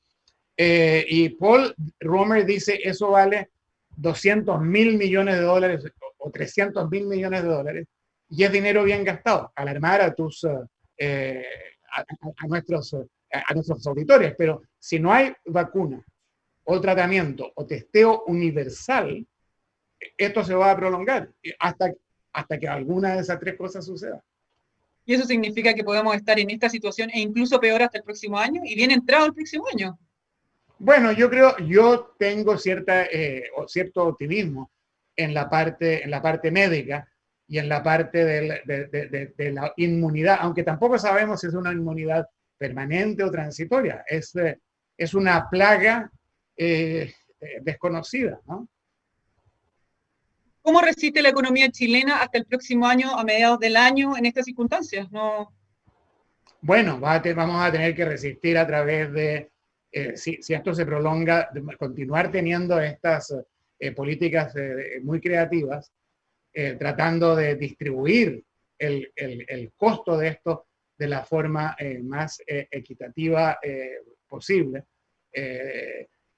eh, 0.56 1.04
y 1.09 1.30
Paul 1.30 1.75
Romer 2.00 2.44
dice 2.44 2.78
eso 2.82 3.11
vale 3.11 3.50
200 3.97 4.61
mil 4.61 4.97
millones 4.99 5.37
de 5.37 5.42
dólares 5.42 5.85
o 6.18 6.30
300 6.30 6.90
mil 6.90 7.06
millones 7.06 7.42
de 7.42 7.49
dólares 7.49 7.87
y 8.32 8.44
es 8.44 8.50
dinero 8.50 8.82
bien 8.84 9.04
gastado. 9.04 9.52
Alarmar 9.54 10.00
a 10.00 10.14
tus 10.14 10.46
eh, 10.96 11.44
a, 11.92 12.46
nuestros 12.46 12.94
a 12.94 13.54
nuestros 13.54 13.86
auditores, 13.86 14.34
pero 14.36 14.62
si 14.78 14.98
no 14.98 15.12
hay 15.12 15.32
vacuna 15.44 16.04
o 16.64 16.80
tratamiento 16.80 17.52
o 17.54 17.66
testeo 17.66 18.24
universal, 18.26 19.26
esto 20.16 20.44
se 20.44 20.54
va 20.54 20.70
a 20.70 20.76
prolongar 20.76 21.30
hasta, 21.58 21.92
hasta 22.32 22.58
que 22.58 22.68
alguna 22.68 23.14
de 23.14 23.20
esas 23.20 23.38
tres 23.38 23.56
cosas 23.56 23.84
suceda 23.84 24.22
y 25.04 25.14
eso 25.14 25.24
significa 25.24 25.74
que 25.74 25.84
podemos 25.84 26.14
estar 26.14 26.38
en 26.38 26.50
esta 26.50 26.68
situación 26.68 27.10
e 27.10 27.20
incluso 27.20 27.60
peor 27.60 27.82
hasta 27.82 27.98
el 27.98 28.04
próximo 28.04 28.38
año 28.38 28.62
y 28.64 28.74
bien 28.74 28.90
entrado 28.90 29.26
el 29.26 29.34
próximo 29.34 29.64
año. 29.72 29.98
Bueno, 30.78 31.12
yo 31.12 31.30
creo, 31.30 31.56
yo 31.58 32.14
tengo 32.18 32.56
cierta, 32.58 33.04
eh, 33.04 33.44
cierto 33.66 34.04
optimismo 34.04 34.70
en 35.16 35.34
la, 35.34 35.48
parte, 35.48 36.02
en 36.02 36.10
la 36.10 36.22
parte 36.22 36.50
médica 36.50 37.08
y 37.52 37.59
en 37.59 37.68
la 37.68 37.82
parte 37.82 38.25
de, 38.25 39.52
la 39.52 39.75
inmunidad, 39.76 40.38
aunque 40.40 40.62
tampoco 40.62 40.99
sabemos 40.99 41.38
si 41.38 41.49
es 41.49 41.52
una 41.52 41.71
inmunidad 41.71 42.26
permanente 42.56 43.23
o 43.23 43.30
transitoria. 43.30 44.02
Es, 44.09 44.35
eh, 44.37 44.59
es 44.97 45.12
una 45.12 45.50
plaga 45.50 46.11
eh, 46.56 47.12
desconocida, 47.61 48.40
¿no? 48.47 48.66
¿Cómo 50.62 50.80
resiste 50.80 51.21
la 51.21 51.28
economía 51.28 51.68
chilena 51.71 52.23
hasta 52.23 52.38
el 52.38 52.47
próximo 52.47 52.87
año, 52.87 53.18
a 53.18 53.23
mediados 53.23 53.59
del 53.59 53.76
año, 53.76 54.16
en 54.16 54.25
estas 54.25 54.47
circunstancias? 54.47 55.12
No... 55.12 55.52
Bueno, 56.62 56.99
vamos 56.99 57.62
a 57.62 57.71
tener 57.71 57.94
que 57.94 58.06
resistir 58.06 58.56
a 58.56 58.66
través 58.66 59.12
de, 59.12 59.50
eh, 59.90 60.16
si, 60.16 60.38
esto 60.49 60.75
se 60.75 60.87
prolonga, 60.87 61.50
continuar 61.78 62.32
teniendo 62.32 62.80
estas 62.80 63.35
eh, 63.78 63.92
políticas 63.92 64.56
eh, 64.56 65.00
muy 65.02 65.21
creativas, 65.21 65.92
tratando 66.52 67.35
de 67.35 67.56
distribuir 67.56 68.44
el, 68.78 69.12
el, 69.16 69.73
costo 69.76 70.18
de 70.18 70.28
esto 70.28 70.66
de 70.99 71.09
la 71.09 71.25
forma 71.25 71.76
más 72.02 72.42
equitativa 72.47 73.59
posible 74.28 74.85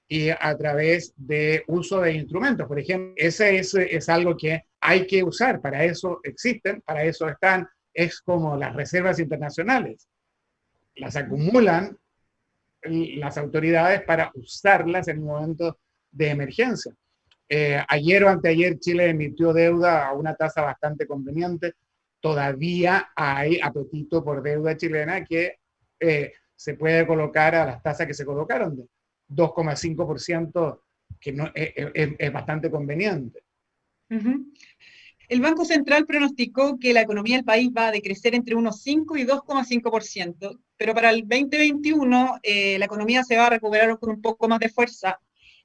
y 0.07 0.29
a 0.29 0.57
través 0.57 1.13
de 1.15 1.63
uso 1.67 2.01
de 2.01 2.13
instrumentos. 2.13 2.67
Por 2.67 2.79
ejemplo, 2.79 3.13
ese 3.17 3.57
es, 3.57 3.73
es 3.73 4.09
algo 4.09 4.37
que 4.37 4.65
hay 4.79 5.07
que 5.07 5.23
usar, 5.23 5.61
para 5.61 5.83
eso 5.83 6.19
existen, 6.23 6.81
para 6.81 7.03
eso 7.03 7.27
están, 7.27 7.67
es 7.93 8.21
como 8.21 8.55
las 8.55 8.75
reservas 8.75 9.19
internacionales. 9.19 10.07
Las 10.95 11.15
acumulan 11.15 11.97
las 12.83 13.37
autoridades 13.37 14.03
para 14.03 14.31
usarlas 14.35 15.07
en 15.07 15.19
un 15.19 15.25
momento 15.25 15.79
de 16.11 16.29
emergencia. 16.29 16.93
Eh, 17.47 17.79
ayer 17.87 18.23
o 18.23 18.29
anteayer 18.29 18.79
Chile 18.79 19.09
emitió 19.09 19.53
deuda 19.53 20.07
a 20.07 20.13
una 20.13 20.35
tasa 20.35 20.61
bastante 20.61 21.05
conveniente. 21.05 21.73
Todavía 22.19 23.09
hay 23.15 23.59
apetito 23.61 24.23
por 24.23 24.41
deuda 24.41 24.75
chilena 24.75 25.23
que 25.23 25.59
eh, 25.99 26.33
se 26.55 26.73
puede 26.75 27.05
colocar 27.05 27.53
a 27.55 27.65
las 27.65 27.83
tasas 27.83 28.07
que 28.07 28.13
se 28.13 28.25
colocaron, 28.25 28.87
2,5%, 29.29 30.81
que 31.19 31.33
no, 31.33 31.51
es, 31.53 31.73
es, 32.17 32.33
bastante 32.33 32.71
conveniente. 32.71 33.43
El 35.27 35.41
Banco 35.41 35.65
Central 35.65 36.05
pronosticó 36.05 36.77
que 36.79 36.93
la 36.93 37.01
economía 37.01 37.37
del 37.37 37.45
país 37.45 37.69
va 37.75 37.87
a 37.87 37.91
decrecer 37.91 38.35
entre 38.35 38.55
unos 38.55 38.81
5 38.81 39.17
y 39.17 39.25
2,5%, 39.25 40.59
pero 40.77 40.93
para 40.93 41.09
el 41.09 41.21
2021 41.21 42.39
eh, 42.43 42.77
la 42.77 42.85
economía 42.85 43.23
se 43.23 43.35
va 43.35 43.47
a 43.47 43.49
recuperar 43.51 43.97
con 43.97 44.11
un 44.11 44.21
poco 44.21 44.47
más 44.47 44.59
de 44.59 44.69
fuerza. 44.69 45.19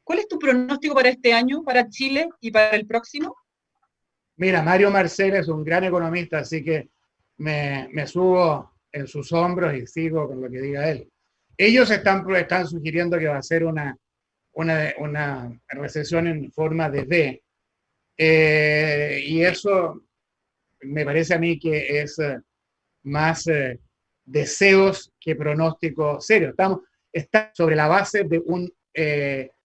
¿Cuál 0.04 0.20
es 0.20 0.28
tu 0.28 0.38
pronóstico 0.38 0.94
para 0.94 1.08
este 1.08 1.32
año, 1.32 1.62
para 1.62 1.88
Chile 1.88 2.28
y 2.40 2.50
para 2.50 2.70
el 2.70 2.86
próximo? 2.86 3.36
Mira, 4.36 4.62
Mario 4.62 4.90
Marcel 4.90 5.34
es 5.34 5.48
un 5.48 5.62
gran 5.62 5.84
economista, 5.84 6.38
así 6.38 6.64
que 6.64 6.88
me, 7.36 7.88
me 7.92 8.06
subo 8.06 8.72
en 8.92 9.06
sus 9.06 9.32
hombros 9.32 9.74
y 9.74 9.86
sigo 9.86 10.26
con 10.28 10.40
lo 10.40 10.50
que 10.50 10.60
diga 10.60 10.90
él. 10.90 11.10
Ellos 11.56 11.90
están, 11.90 12.24
están 12.34 12.66
sugiriendo 12.66 13.18
que 13.18 13.26
va 13.26 13.36
a 13.36 13.42
ser 13.42 13.64
una, 13.64 13.96
una, 14.52 14.94
una 14.98 15.60
recesión 15.68 16.26
en 16.26 16.50
forma 16.52 16.88
de 16.88 17.04
D. 17.04 17.42
Eh, 18.16 19.22
y 19.26 19.42
eso 19.42 20.02
me 20.82 21.04
parece 21.04 21.34
a 21.34 21.38
mí 21.38 21.58
que 21.58 22.00
es 22.00 22.18
eh, 22.18 22.38
más 23.02 23.46
eh, 23.46 23.78
deseos 24.24 25.12
que 25.20 25.36
pronóstico 25.36 26.20
serio. 26.20 26.50
Estamos 26.50 26.80
está 27.12 27.50
sobre 27.54 27.76
la 27.76 27.88
base 27.88 28.24
de 28.24 28.38
un 28.38 28.72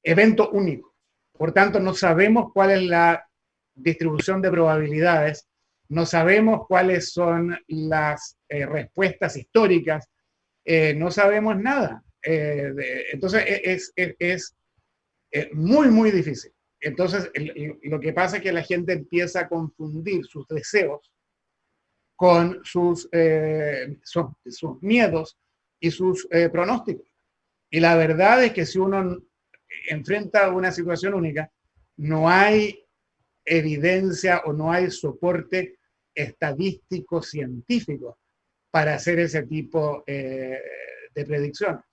evento 0.06 0.50
único. 0.52 0.96
Por 1.34 1.52
tanto, 1.52 1.80
no 1.80 1.94
sabemos 1.94 2.52
cuál 2.54 2.72
es 2.72 2.84
la 2.84 3.28
distribución 3.74 4.42
de 4.42 4.52
probabilidades, 4.52 5.48
no 5.90 6.06
sabemos 6.06 6.66
cuáles 6.68 7.12
son 7.12 7.58
las 7.68 8.38
respuestas 8.48 9.36
históricas 9.36 10.10
eh, 10.66 10.96
no 10.96 11.12
sabemos 11.12 11.58
nada. 11.58 12.04
Eh, 12.24 12.74
entonces 13.14 13.44
e, 13.46 13.74
es, 13.74 13.94
es, 13.96 14.56
muy, 15.54 15.90
muy 15.90 16.12
difícil. 16.12 16.52
Entonces 16.80 17.30
lo 17.84 18.00
que 18.00 18.14
pasa 18.14 18.38
es 18.38 18.44
que 18.44 18.52
la 18.52 18.64
gente 18.64 18.94
empieza 18.94 19.42
a 19.42 19.48
confundir 19.48 20.26
sus 20.26 20.48
deseos 20.48 21.12
con 22.16 22.62
sus, 22.64 23.08
eh, 23.12 23.98
sus, 24.04 24.82
miedos 24.82 25.38
y 25.80 25.92
sus 25.92 26.28
pronósticos. 26.52 27.08
Y 27.70 27.80
la 27.80 27.96
verdad 27.96 28.44
es 28.44 28.54
que 28.54 28.66
si 28.66 28.80
uno 28.80 29.20
enfrenta 29.90 30.50
una 30.52 30.72
situación 30.72 31.14
única, 31.14 31.52
no 31.98 32.30
hay 32.30 32.84
evidencia 33.44 34.42
o 34.46 34.54
no 34.54 34.72
hay 34.72 34.90
soporte 34.92 35.78
estadístico 36.14 37.22
científico 37.22 38.18
para 38.72 38.96
hacer 38.96 39.20
ese 39.20 39.44
tipo 39.44 40.04
eh, 40.08 40.60
de 41.14 41.26
predicciones. 41.26 41.84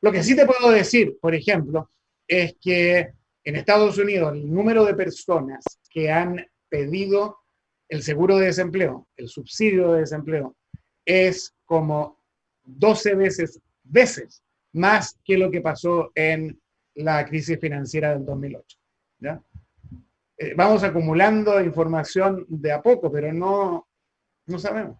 Lo 0.00 0.12
que 0.12 0.22
sí 0.22 0.36
te 0.36 0.46
puedo 0.46 0.70
decir, 0.70 1.16
por 1.20 1.34
ejemplo, 1.34 1.90
es 2.26 2.54
que 2.60 3.12
en 3.44 3.56
Estados 3.56 3.98
Unidos 3.98 4.32
el 4.34 4.52
número 4.52 4.84
de 4.84 4.94
personas 4.94 5.64
que 5.90 6.10
han 6.10 6.44
pedido 6.68 7.38
el 7.88 8.02
seguro 8.02 8.38
de 8.38 8.46
desempleo, 8.46 9.08
el 9.16 9.28
subsidio 9.28 9.92
de 9.92 10.00
desempleo, 10.00 10.56
es 11.04 11.54
como 11.64 12.22
12 12.64 13.14
veces, 13.16 13.60
veces 13.82 14.42
más 14.72 15.18
que 15.24 15.36
lo 15.36 15.50
que 15.50 15.60
pasó 15.60 16.10
en 16.14 16.58
la 16.94 17.24
crisis 17.24 17.58
financiera 17.58 18.10
del 18.10 18.24
2008. 18.24 18.78
Eh, 20.38 20.54
vamos 20.56 20.82
acumulando 20.82 21.60
información 21.60 22.44
de 22.48 22.72
a 22.72 22.82
poco, 22.82 23.10
pero 23.10 23.32
no, 23.32 23.88
no 24.46 24.58
sabemos 24.58 24.96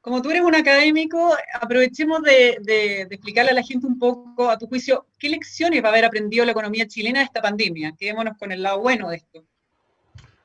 como 0.00 0.22
tú 0.22 0.30
eres 0.30 0.42
un 0.42 0.54
académico, 0.54 1.36
aprovechemos 1.60 2.22
de, 2.22 3.06
explicarle 3.10 3.50
a 3.50 3.54
la 3.54 3.62
gente 3.62 3.86
un 3.86 3.98
poco, 3.98 4.48
a 4.48 4.56
tu 4.56 4.66
juicio, 4.66 5.06
qué 5.18 5.28
lecciones 5.28 5.82
va 5.82 5.88
a 5.88 5.92
haber 5.92 6.04
aprendido 6.04 6.44
la 6.44 6.52
economía 6.52 6.86
chilena 6.86 7.18
de 7.18 7.26
esta 7.26 7.42
pandemia. 7.42 7.94
Quedémonos 7.98 8.38
con 8.38 8.50
el 8.50 8.62
lado 8.62 8.80
bueno 8.80 9.10
de 9.10 9.16
esto. 9.16 9.44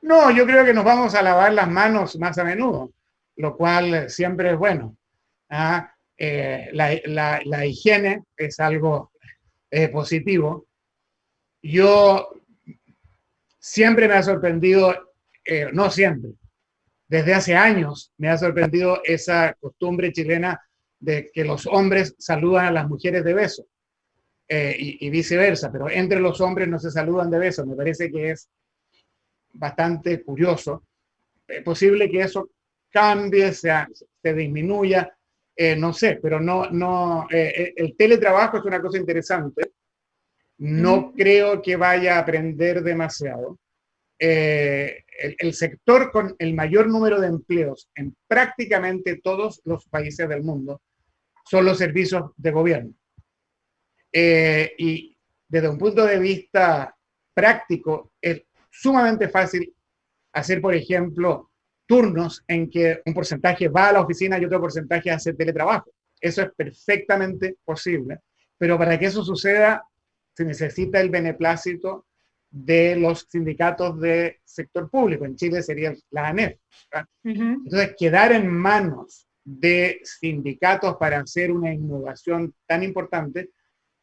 No, 0.02 0.30
yo 0.30 0.44
creo 0.44 0.66
que 0.66 0.74
nos 0.74 0.84
vamos 0.84 1.14
a 1.14 1.22
lavar 1.22 1.54
las 1.54 1.68
manos 1.68 2.18
más 2.18 2.36
a 2.36 2.44
menudo, 2.44 2.92
lo 3.36 3.56
cual 3.56 4.10
siempre 4.10 4.50
es 4.50 4.58
bueno. 4.58 4.96
¿ah? 5.48 5.90
Eh, 6.18 6.68
la, 6.72 7.66
higiene 7.66 8.24
es 8.36 8.60
algo 8.60 9.12
eh, 9.76 9.88
positivo. 9.88 10.68
Yo 11.60 12.28
siempre 13.58 14.06
me 14.06 14.14
ha 14.14 14.22
sorprendido, 14.22 14.94
eh, 15.44 15.70
no 15.72 15.90
siempre, 15.90 16.32
desde 17.08 17.34
hace 17.34 17.56
años 17.56 18.12
me 18.18 18.28
ha 18.28 18.36
sorprendido 18.36 19.00
esa 19.02 19.54
costumbre 19.54 20.12
chilena 20.12 20.60
de 21.00 21.30
que 21.32 21.44
los 21.44 21.66
hombres 21.66 22.14
saludan 22.18 22.66
a 22.66 22.70
las 22.70 22.88
mujeres 22.88 23.24
de 23.24 23.34
beso 23.34 23.66
eh, 24.46 24.76
y, 24.78 25.10
viceversa, 25.10 25.72
pero 25.72 25.88
entre 25.88 26.20
los 26.20 26.40
hombres 26.40 26.68
no 26.68 26.78
se 26.78 26.90
saludan 26.90 27.30
de 27.30 27.38
beso. 27.38 27.66
Me 27.66 27.74
parece 27.74 28.12
que 28.12 28.30
es 28.30 28.48
bastante 29.54 30.22
curioso. 30.22 30.84
Es 31.48 31.62
posible 31.62 32.10
que 32.10 32.20
eso 32.20 32.50
cambie, 32.90 33.52
se, 33.52 33.72
disminuya, 34.22 35.16
eh, 35.56 35.74
no 35.74 35.92
sé, 35.92 36.20
pero 36.22 36.38
no, 36.38 36.70
no, 36.70 37.26
el 37.30 37.96
teletrabajo 37.96 38.58
es 38.58 38.64
una 38.64 38.80
cosa 38.82 38.98
interesante. 38.98 39.63
No 40.58 41.12
creo 41.12 41.60
que 41.60 41.76
vaya 41.76 42.16
a 42.16 42.20
aprender 42.20 42.82
demasiado. 42.82 43.58
Eh, 44.18 45.04
el, 45.38 45.54
sector 45.54 46.10
con 46.12 46.34
el 46.38 46.54
mayor 46.54 46.86
número 46.86 47.20
de 47.20 47.26
empleos 47.26 47.90
en 47.94 48.16
prácticamente 48.26 49.20
todos 49.22 49.60
los 49.64 49.86
países 49.88 50.28
del 50.28 50.42
mundo 50.42 50.82
son 51.44 51.64
los 51.64 51.78
servicios 51.78 52.30
de 52.36 52.50
gobierno. 52.50 52.94
Eh, 54.12 54.72
y 54.78 55.16
desde 55.48 55.68
un 55.68 55.78
punto 55.78 56.04
de 56.06 56.18
vista 56.18 56.96
práctico, 57.34 58.12
es 58.20 58.42
sumamente 58.70 59.28
fácil 59.28 59.74
hacer, 60.32 60.60
por 60.60 60.74
ejemplo, 60.74 61.50
turnos 61.86 62.44
en 62.46 62.70
que 62.70 63.02
un 63.04 63.14
porcentaje 63.14 63.68
va 63.68 63.88
a 63.88 63.92
la 63.92 64.00
oficina 64.00 64.38
y 64.38 64.44
otro 64.44 64.60
porcentaje 64.60 65.10
hace 65.10 65.34
teletrabajo. 65.34 65.90
Eso 66.20 66.42
es 66.42 66.50
perfectamente 66.56 67.56
posible, 67.64 68.20
pero 68.56 68.78
para 68.78 68.98
que 68.98 69.06
eso 69.06 69.22
suceda 69.22 69.84
se 70.34 70.44
necesita 70.44 71.00
el 71.00 71.10
beneplácito 71.10 72.06
de 72.50 72.96
los 72.96 73.26
sindicatos 73.28 74.00
de 74.00 74.40
sector 74.44 74.88
público. 74.90 75.24
En 75.24 75.36
Chile 75.36 75.62
sería 75.62 75.94
la 76.10 76.28
ANEF. 76.28 76.58
Entonces, 77.24 77.94
quedar 77.98 78.32
en 78.32 78.48
manos 78.48 79.26
de 79.44 80.00
sindicatos 80.04 80.96
para 80.96 81.18
hacer 81.18 81.50
una 81.50 81.72
innovación 81.72 82.54
tan 82.66 82.82
importante 82.82 83.50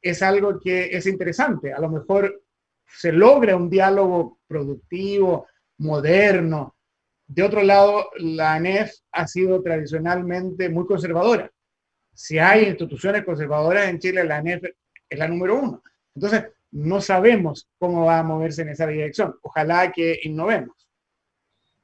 es 0.02 0.22
algo 0.22 0.60
que 0.60 0.96
es 0.96 1.06
interesante. 1.06 1.72
A 1.72 1.80
lo 1.80 1.90
mejor 1.90 2.44
se 2.86 3.12
logra 3.12 3.56
un 3.56 3.70
diálogo 3.70 4.40
productivo, 4.48 5.48
moderno. 5.78 6.76
De 7.28 7.44
otro 7.44 7.64
lado, 7.64 8.10
la 8.18 8.56
ANEF 8.56 8.92
ha 9.12 9.28
sido 9.28 9.62
tradicionalmente 9.62 10.70
muy 10.70 10.86
conservadora. 10.86 11.50
Si 12.14 12.38
hay 12.38 12.66
instituciones 12.66 13.24
conservadoras 13.24 13.88
en 13.88 14.00
Chile, 14.00 14.24
la 14.26 14.38
ANEF 14.38 14.64
es 15.10 15.20
la 15.20 15.28
número 15.28 15.60
uno. 15.60 15.82
Entonces, 16.16 16.46
no 16.72 17.02
sabemos 17.02 17.68
cómo 17.78 18.06
va 18.06 18.20
a 18.20 18.24
moverse 18.24 18.62
en 18.62 18.70
esa 18.70 18.88
dirección. 18.88 19.36
Ojalá 19.42 19.92
que 19.92 20.20
innovemos. 20.24 20.76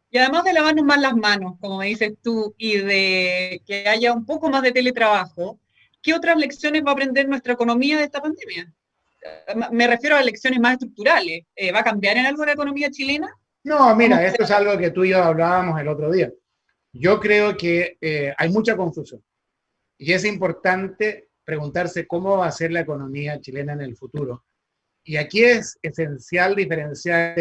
Y 0.09 0.17
además 0.17 0.45
de 0.45 0.53
lavarnos 0.53 0.85
más 0.85 1.01
las 1.01 1.15
manos, 1.15 1.55
como 1.59 1.79
me 1.79 1.87
dices 1.87 2.13
tú, 2.21 2.55
y 2.57 2.77
de 2.77 3.61
que 3.65 3.87
haya 3.87 4.13
un 4.13 4.25
poco 4.25 4.49
más 4.49 4.61
de 4.61 4.71
teletrabajo, 4.71 5.59
¿qué 6.01 6.13
otras 6.13 6.37
lecciones 6.37 6.83
va 6.85 6.91
a 6.91 6.93
aprender 6.93 7.27
nuestra 7.27 7.53
economía 7.53 7.97
de 7.97 8.05
esta 8.05 8.21
pandemia? 8.21 8.73
Me 9.71 9.87
refiero 9.87 10.15
a 10.15 10.21
lecciones 10.21 10.59
más 10.59 10.73
estructurales. 10.73 11.43
Eh, 11.55 11.71
¿Va 11.71 11.79
a 11.79 11.83
cambiar 11.83 12.15
en 12.17 12.25
algo 12.25 12.45
la 12.45 12.53
economía 12.53 12.89
chilena? 12.89 13.27
No, 13.63 13.93
mira, 13.95 14.25
esto 14.25 14.43
es 14.43 14.51
algo 14.51 14.77
que 14.77 14.91
tú 14.91 15.03
y 15.03 15.09
yo 15.09 15.21
hablábamos 15.21 15.79
el 15.81 15.89
otro 15.89 16.09
día. 16.09 16.31
Yo 16.93 17.19
creo 17.19 17.57
que 17.57 17.97
eh, 17.99 18.33
hay 18.37 18.49
mucha 18.49 18.77
confusión 18.77 19.21
y 19.97 20.13
es 20.13 20.23
importante 20.25 21.26
preguntarse 21.47 22.05
cómo 22.05 22.35
va 22.35 22.47
a 22.47 22.51
ser 22.51 22.73
la 22.73 22.81
economía 22.81 23.39
chilena 23.39 23.71
en 23.71 23.79
el 23.79 23.95
futuro. 23.95 24.43
Y 25.05 25.15
aquí 25.15 25.45
es 25.45 25.79
esencial 25.81 26.57
diferenciar 26.57 27.39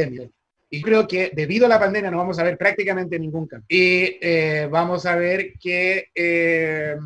y 0.70 0.80
creo 0.80 1.08
que 1.08 1.32
debido 1.34 1.66
a 1.66 1.68
la 1.68 1.80
pandemia 1.80 2.12
no 2.12 2.18
vamos 2.18 2.38
a 2.38 2.44
ver 2.44 2.56
prácticamente 2.56 3.18
ningún 3.18 3.48
cambio. 3.48 3.66
Y 3.68 4.16
eh, 4.20 4.68
vamos 4.70 5.06
a 5.06 5.16
ver 5.16 5.54
que 5.58 6.10
eh, 6.14 6.96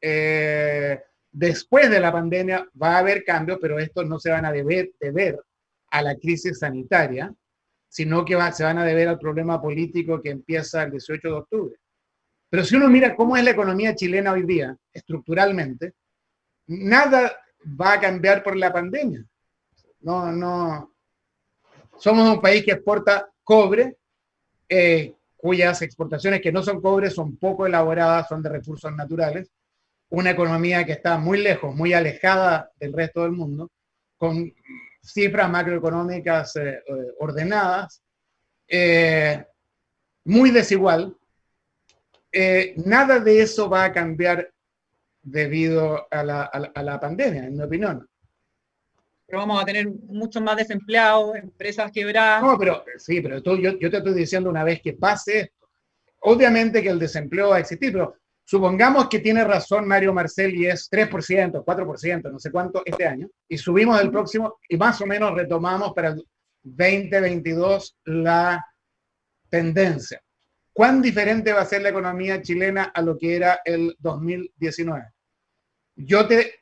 eh, 0.00 1.00
después 1.32 1.90
de 1.90 1.98
la 1.98 2.12
pandemia 2.12 2.68
va 2.80 2.94
a 2.94 2.98
haber 2.98 3.24
cambios, 3.24 3.58
pero 3.60 3.80
estos 3.80 4.06
no 4.06 4.20
se 4.20 4.30
van 4.30 4.44
a 4.44 4.52
deber, 4.52 4.92
deber 5.00 5.40
a 5.90 6.02
la 6.02 6.14
crisis 6.14 6.60
sanitaria, 6.60 7.34
sino 7.88 8.24
que 8.24 8.38
se 8.52 8.62
van 8.62 8.78
a 8.78 8.84
deber 8.84 9.08
al 9.08 9.18
problema 9.18 9.60
político 9.60 10.22
que 10.22 10.30
empieza 10.30 10.84
el 10.84 10.92
18 10.92 11.28
de 11.28 11.34
octubre. 11.34 11.76
Pero 12.48 12.62
si 12.62 12.76
uno 12.76 12.88
mira 12.88 13.16
cómo 13.16 13.36
es 13.36 13.42
la 13.42 13.50
economía 13.50 13.96
chilena 13.96 14.32
hoy 14.32 14.44
día, 14.44 14.76
estructuralmente, 14.92 15.94
nada 16.68 17.36
va 17.80 17.94
a 17.94 18.00
cambiar 18.00 18.42
por 18.42 18.56
la 18.56 18.72
pandemia. 18.72 19.24
No, 20.00 20.30
no, 20.30 20.94
somos 21.98 22.28
un 22.28 22.40
país 22.40 22.64
que 22.64 22.72
exporta 22.72 23.28
cobre, 23.42 23.96
eh, 24.68 25.14
cuyas 25.36 25.82
exportaciones 25.82 26.40
que 26.40 26.52
no 26.52 26.62
son 26.62 26.80
cobre 26.80 27.10
son 27.10 27.36
poco 27.36 27.66
elaboradas, 27.66 28.28
son 28.28 28.42
de 28.42 28.50
recursos 28.50 28.92
naturales. 28.94 29.50
Una 30.10 30.30
economía 30.30 30.84
que 30.84 30.92
está 30.92 31.18
muy 31.18 31.38
lejos, 31.38 31.74
muy 31.74 31.92
alejada 31.92 32.70
del 32.78 32.92
resto 32.92 33.22
del 33.22 33.32
mundo, 33.32 33.70
con 34.16 34.52
cifras 35.02 35.50
macroeconómicas 35.50 36.56
eh, 36.56 36.82
eh, 36.86 37.12
ordenadas, 37.18 38.02
muy 40.24 40.50
desigual. 40.50 41.16
nada 42.84 43.18
de 43.18 43.40
eso 43.40 43.68
va 43.70 43.84
a 43.84 43.92
cambiar 43.92 44.50
debido 45.30 46.06
a 46.10 46.22
la, 46.22 46.42
a 46.42 46.82
la 46.82 47.00
pandemia, 47.00 47.44
en 47.44 47.56
mi 47.56 47.62
opinión 47.62 48.08
pero 49.28 49.40
vamos 49.40 49.60
a 49.60 49.66
tener 49.66 49.86
muchos 49.86 50.42
más 50.42 50.56
desempleados, 50.56 51.36
empresas 51.36 51.92
quebradas. 51.92 52.42
No, 52.42 52.56
pero 52.58 52.82
sí, 52.96 53.20
pero 53.20 53.42
yo, 53.58 53.78
yo 53.78 53.90
te 53.90 53.98
estoy 53.98 54.14
diciendo 54.14 54.48
una 54.48 54.64
vez 54.64 54.80
que 54.80 54.94
pase 54.94 55.40
esto, 55.40 55.68
obviamente 56.20 56.82
que 56.82 56.88
el 56.88 56.98
desempleo 56.98 57.50
va 57.50 57.56
a 57.56 57.60
existir, 57.60 57.92
pero 57.92 58.16
supongamos 58.42 59.06
que 59.10 59.18
tiene 59.18 59.44
razón 59.44 59.86
Mario 59.86 60.14
Marcel 60.14 60.54
y 60.54 60.64
es 60.64 60.90
3%, 60.90 61.62
4%, 61.62 62.32
no 62.32 62.38
sé 62.38 62.50
cuánto 62.50 62.82
este 62.86 63.06
año, 63.06 63.28
y 63.46 63.58
subimos 63.58 64.00
el 64.00 64.10
próximo 64.10 64.58
y 64.66 64.78
más 64.78 64.98
o 65.02 65.06
menos 65.06 65.34
retomamos 65.34 65.92
para 65.92 66.08
el 66.08 66.24
2022 66.62 67.98
la 68.06 68.64
tendencia. 69.50 70.22
¿Cuán 70.72 71.02
diferente 71.02 71.52
va 71.52 71.60
a 71.60 71.66
ser 71.66 71.82
la 71.82 71.90
economía 71.90 72.40
chilena 72.40 72.84
a 72.94 73.02
lo 73.02 73.18
que 73.18 73.36
era 73.36 73.60
el 73.62 73.94
2019? 73.98 75.04
Yo 76.00 76.28
te 76.28 76.60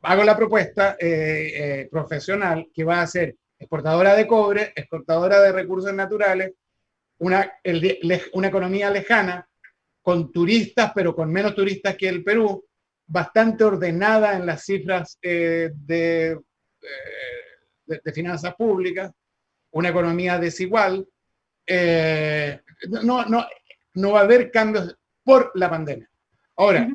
hago 0.00 0.24
la 0.24 0.34
propuesta 0.34 0.96
eh, 0.98 1.52
eh, 1.54 1.88
profesional 1.90 2.66
que 2.72 2.82
va 2.82 3.02
a 3.02 3.06
ser 3.06 3.36
exportadora 3.58 4.14
de 4.14 4.26
cobre, 4.26 4.72
exportadora 4.74 5.38
de 5.40 5.52
recursos 5.52 5.92
naturales, 5.92 6.54
una, 7.18 7.58
economía 7.62 8.90
lejana, 8.90 9.46
con 10.00 10.32
turistas, 10.32 10.92
pero 10.94 11.14
con 11.14 11.30
menos 11.30 11.54
turistas 11.54 11.94
que 11.94 12.08
el 12.08 12.24
Perú, 12.24 12.64
bastante 13.06 13.64
ordenada 13.64 14.34
en 14.34 14.46
las 14.46 14.64
cifras 14.64 15.18
eh, 15.20 15.70
de, 15.74 16.40
de, 17.84 18.12
finanzas 18.12 18.54
públicas, 18.54 19.12
una 19.72 19.90
economía 19.90 20.38
desigual. 20.38 21.06
no, 22.88 23.26
no, 23.26 23.46
no 23.94 24.12
va 24.12 24.20
a 24.20 24.24
haber 24.24 24.50
cambios 24.50 24.96
por 25.22 25.52
la 25.54 25.68
pandemia. 25.68 26.10
Ahora, 26.56 26.88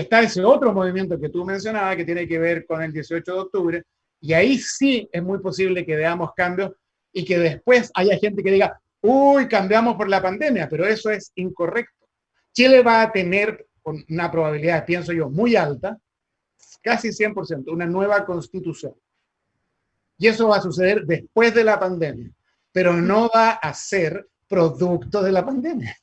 está 0.00 0.20
ese 0.20 0.44
otro 0.44 0.72
movimiento 0.72 1.18
que 1.18 1.28
tú 1.28 1.44
mencionabas 1.44 1.96
que 1.96 2.04
tiene 2.04 2.28
que 2.28 2.38
ver 2.38 2.66
con 2.66 2.82
el 2.82 2.92
18 2.92 3.32
de 3.32 3.38
octubre, 3.38 3.82
y 4.20 4.32
ahí 4.32 4.58
sí 4.58 5.08
es 5.12 5.22
muy 5.22 5.38
posible 5.38 5.84
que 5.84 5.96
veamos 5.96 6.30
cambios 6.34 6.72
y 7.12 7.24
que 7.24 7.38
después 7.38 7.90
haya 7.94 8.18
gente 8.18 8.42
que 8.42 8.50
diga, 8.50 8.80
uy, 9.00 9.48
cambiamos 9.48 9.96
por 9.96 10.08
la 10.08 10.20
pandemia, 10.20 10.68
pero 10.68 10.86
eso 10.86 11.10
es 11.10 11.32
incorrecto. 11.36 12.06
Chile 12.52 12.82
va 12.82 13.02
a 13.02 13.12
tener 13.12 13.66
una 14.08 14.30
probabilidad, 14.30 14.84
pienso 14.84 15.12
yo, 15.12 15.30
muy 15.30 15.56
alta, 15.56 15.98
casi 16.82 17.08
100%, 17.08 17.72
una 17.72 17.86
nueva 17.86 18.24
constitución. 18.24 18.94
Y 20.18 20.28
eso 20.28 20.48
va 20.48 20.56
a 20.56 20.62
suceder 20.62 21.04
después 21.04 21.54
de 21.54 21.64
la 21.64 21.78
pandemia, 21.78 22.30
pero 22.72 22.92
no 22.94 23.30
va 23.34 23.50
a 23.50 23.72
ser 23.74 24.28
producto 24.48 25.22
de 25.22 25.32
la 25.32 25.44
pandemia. 25.44 25.96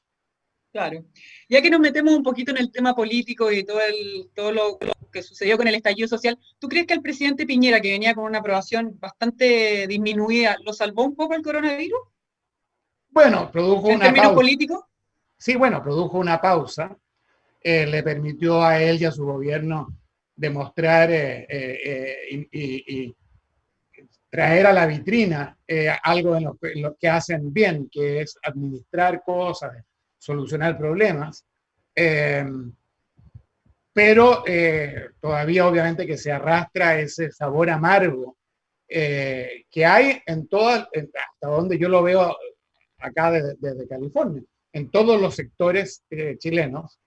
Claro. 0.72 1.06
Ya 1.54 1.62
que 1.62 1.70
nos 1.70 1.82
metemos 1.82 2.16
un 2.16 2.24
poquito 2.24 2.50
en 2.50 2.58
el 2.58 2.72
tema 2.72 2.96
político 2.96 3.52
y 3.52 3.64
todo, 3.64 3.80
el, 3.80 4.28
todo 4.34 4.52
lo, 4.52 4.80
que 5.12 5.22
sucedió 5.22 5.56
con 5.56 5.68
el 5.68 5.76
estallido 5.76 6.08
social, 6.08 6.40
¿tú 6.58 6.68
crees 6.68 6.88
que 6.88 6.96
el 6.96 7.04
presidente 7.04 7.46
Piñera, 7.46 7.80
que 7.80 7.92
venía 7.92 8.16
con 8.16 8.24
una 8.24 8.40
aprobación 8.40 8.98
bastante 9.00 9.86
disminuida, 9.86 10.58
lo 10.66 10.74
salvó 10.74 11.04
un 11.04 11.16
poco 11.16 11.36
el 11.36 11.44
coronavirus? 11.44 12.00
Bueno, 13.12 13.52
produjo 13.52 13.90
¿En 13.90 13.98
una 13.98 14.06
términos 14.06 14.34
políticos? 14.34 14.84
Sí, 15.38 15.56
bueno, 15.56 15.84
produjo 15.84 16.18
una 16.18 16.42
pausa. 16.42 16.98
Eh, 17.62 17.86
le 17.86 18.02
permitió 18.02 18.64
a 18.64 18.82
él 18.82 19.00
y 19.00 19.06
a 19.06 19.12
su 19.12 19.24
gobierno 19.24 19.96
demostrar 20.36 21.12
eh, 21.12 21.46
eh, 21.50 22.48
y, 22.52 23.16
traer 24.28 24.66
a 24.66 24.74
la 24.74 24.88
vitrina 24.88 25.56
algo 26.02 26.36
en 26.36 26.82
lo 26.82 26.96
que 26.96 27.08
hacen 27.08 27.54
bien, 27.54 27.88
que 27.92 28.22
es 28.22 28.40
administrar 28.42 29.22
cosas, 29.24 29.74
solucionar 30.24 30.78
problemas, 30.78 31.46
eh, 31.94 32.46
pero 33.92 34.44
eh, 34.48 35.10
todavía 35.20 35.68
obviamente 35.68 36.08
que 36.08 36.18
se 36.18 36.32
arrastra 36.32 36.98
ese 36.98 37.30
sabor 37.30 37.70
amargo 37.70 38.38
eh, 38.88 39.66
que 39.70 39.86
hay 39.86 40.22
en 40.26 40.48
todas, 40.48 40.88
hasta 40.88 41.48
donde 41.48 41.78
yo 41.78 41.90
lo 41.90 42.02
veo 42.04 42.38
acá 43.00 43.32
desde, 43.32 43.88
California, 43.88 44.42
en 44.72 44.90
todos 44.90 45.20
los 45.20 45.36
sectores 45.36 46.06
chilenos, 46.38 47.00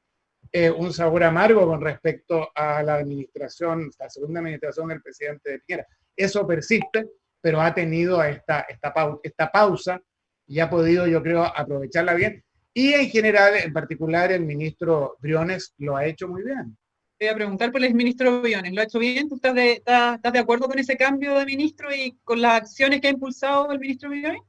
un 0.77 0.93
sabor 0.93 1.25
amargo 1.25 1.67
con 1.67 1.81
respecto 1.81 2.51
a 2.55 2.83
la 2.83 2.95
administración, 2.95 3.91
la 3.99 4.09
segunda 4.09 4.41
administración 4.41 4.89
del 4.89 5.03
presidente 5.03 5.51
de 5.51 5.59
Piñera. 5.61 5.87
Eso 6.15 6.47
persiste, 6.47 7.09
pero 7.41 7.61
ha 7.61 7.75
tenido 7.75 8.23
esta, 8.23 8.61
esta, 8.61 8.95
esta 9.23 9.53
pausa 9.53 10.01
y 10.47 10.61
ha 10.61 10.71
podido, 10.71 11.07
yo 11.07 11.23
creo, 11.23 11.45
aprovecharla 11.45 12.15
bien 12.15 12.43
y 12.77 12.93
en 12.93 13.09
general, 13.09 13.55
en 13.57 13.73
particular, 13.73 14.31
el 14.31 14.45
ministro 14.45 15.17
Briones 15.21 15.73
lo 15.79 15.97
ha 15.97 16.05
hecho 16.05 16.29
muy 16.29 16.43
bien. 16.43 16.77
Te 17.17 17.25
voy 17.25 17.33
a 17.33 17.35
preguntar 17.35 17.73
por 17.73 17.83
el 17.83 17.95
ministro 17.95 18.43
Briones. 18.43 18.71
¿Lo 18.75 18.83
ha 18.83 18.85
hecho 18.85 18.99
bien? 18.99 19.31
¿Tú 19.31 19.37
estás 19.37 19.55
de, 19.55 19.73
estás, 19.73 20.21
de 20.21 20.39
acuerdo 20.39 20.69
con 20.69 20.79
ese 20.79 20.95
cambio 20.95 21.39
de 21.39 21.47
ministro 21.47 21.89
y 21.95 22.19
con 22.23 22.43
las 22.43 22.61
acciones 22.61 23.01
que 23.01 23.07
ha 23.07 23.13
impulsado 23.13 23.73
el 23.73 23.79
ministro 23.79 24.11
Briones? 24.11 24.43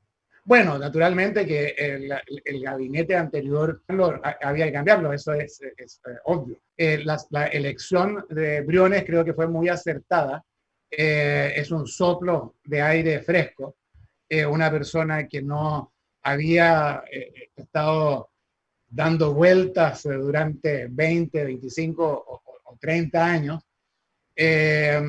Bueno, 0.44 0.78
naturalmente 0.78 1.46
que 1.46 1.74
el, 1.78 2.62
gabinete 2.62 3.16
anterior 3.16 3.82
había 4.42 4.66
que 4.66 4.74
cambiarlo, 4.74 5.14
eso 5.14 5.32
es, 5.32 5.62
eh, 5.62 5.74
obvio. 6.26 6.60
Eh, 6.76 7.06
la, 7.06 7.46
elección 7.46 8.26
de 8.30 8.60
Briones 8.60 9.06
creo 9.06 9.24
que 9.24 9.34
fue 9.34 9.48
muy 9.48 9.70
acertada. 9.70 10.44
Eh, 10.92 11.54
es 11.56 11.72
un 11.72 11.88
soplo 11.88 12.56
de 12.66 12.82
aire 12.82 13.22
fresco. 13.22 13.78
una 14.50 14.70
persona 14.70 15.26
que 15.30 15.42
no, 15.42 15.94
había 16.28 17.06
eh, 17.10 17.52
estado 17.56 18.32
dando 18.90 19.34
vueltas 19.34 20.06
eh, 20.06 20.14
durante 20.14 20.88
20, 20.88 21.46
25 21.46 22.04
o, 22.04 22.78
30 22.80 23.26
años, 23.26 23.64
eh, 24.36 25.02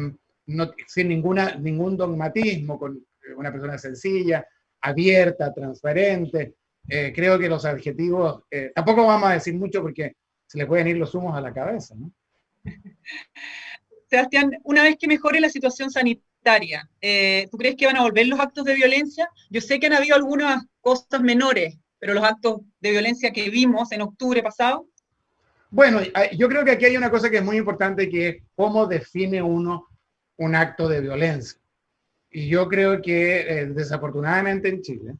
sin 0.86 1.08
ninguna, 1.08 1.56
ningún 1.56 1.96
dogmatismo, 1.96 2.78
con 2.78 3.04
una 3.36 3.50
persona 3.50 3.76
sencilla, 3.76 4.46
abierta, 4.80 5.52
transparente. 5.52 6.54
creo 6.86 7.38
que 7.38 7.48
los 7.48 7.64
adjetivos, 7.66 8.44
tampoco 8.74 9.06
vamos 9.06 9.28
a 9.28 9.34
decir 9.34 9.54
mucho 9.54 9.82
porque 9.82 10.14
se 10.46 10.56
le 10.56 10.66
pueden 10.66 10.88
ir 10.88 10.96
los 10.96 11.14
humos 11.14 11.36
a 11.36 11.42
la 11.42 11.52
cabeza. 11.52 11.94
Sebastián, 14.08 14.58
una 14.62 14.82
vez 14.84 14.96
que 14.98 15.08
mejore 15.08 15.40
la 15.40 15.50
situación 15.50 15.90
sanitaria, 15.90 16.27
¿tú 16.42 17.58
crees 17.58 17.76
que 17.76 17.86
van 17.86 17.96
a 17.96 18.02
volver 18.02 18.26
los 18.26 18.40
actos 18.40 18.64
de 18.64 18.74
violencia? 18.74 19.28
Yo 19.50 19.60
sé 19.60 19.78
que 19.78 19.86
han 19.86 19.94
habido 19.94 20.16
algunas 20.16 20.64
cosas 20.80 21.20
menores, 21.20 21.78
pero 21.98 22.14
los 22.14 22.24
actos 22.24 22.60
de 22.80 22.90
violencia 22.90 23.32
que 23.32 23.50
vimos 23.50 23.92
en 23.92 24.02
octubre 24.02 24.42
pasado. 24.42 24.86
Bueno, 25.70 26.00
yo 26.36 26.48
creo 26.48 26.64
que 26.64 26.70
aquí 26.70 26.86
hay 26.86 26.96
una 26.96 27.10
cosa 27.10 27.28
que 27.28 27.38
es 27.38 27.44
muy 27.44 27.58
importante, 27.58 28.08
que 28.08 28.28
es 28.28 28.36
cómo 28.54 28.86
define 28.86 29.42
uno 29.42 29.88
un 30.38 30.54
acto 30.54 30.88
de 30.88 31.00
violencia. 31.00 31.60
Y 32.30 32.48
yo 32.48 32.68
creo 32.68 33.02
que 33.02 33.40
eh, 33.40 33.66
desafortunadamente 33.66 34.68
en 34.68 34.82
Chile 34.82 35.14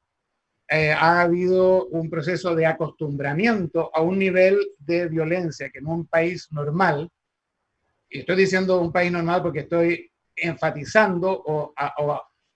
eh, 0.68 0.92
ha 0.92 1.22
habido 1.22 1.86
un 1.86 2.08
proceso 2.08 2.54
de 2.54 2.66
acostumbramiento 2.66 3.90
a 3.94 4.00
un 4.00 4.18
nivel 4.18 4.58
de 4.78 5.08
violencia 5.08 5.70
que 5.70 5.78
en 5.78 5.86
un 5.86 6.06
país 6.06 6.48
normal, 6.50 7.10
y 8.10 8.20
estoy 8.20 8.36
diciendo 8.36 8.80
un 8.80 8.92
país 8.92 9.12
normal 9.12 9.42
porque 9.42 9.60
estoy 9.60 10.10
enfatizando 10.42 11.42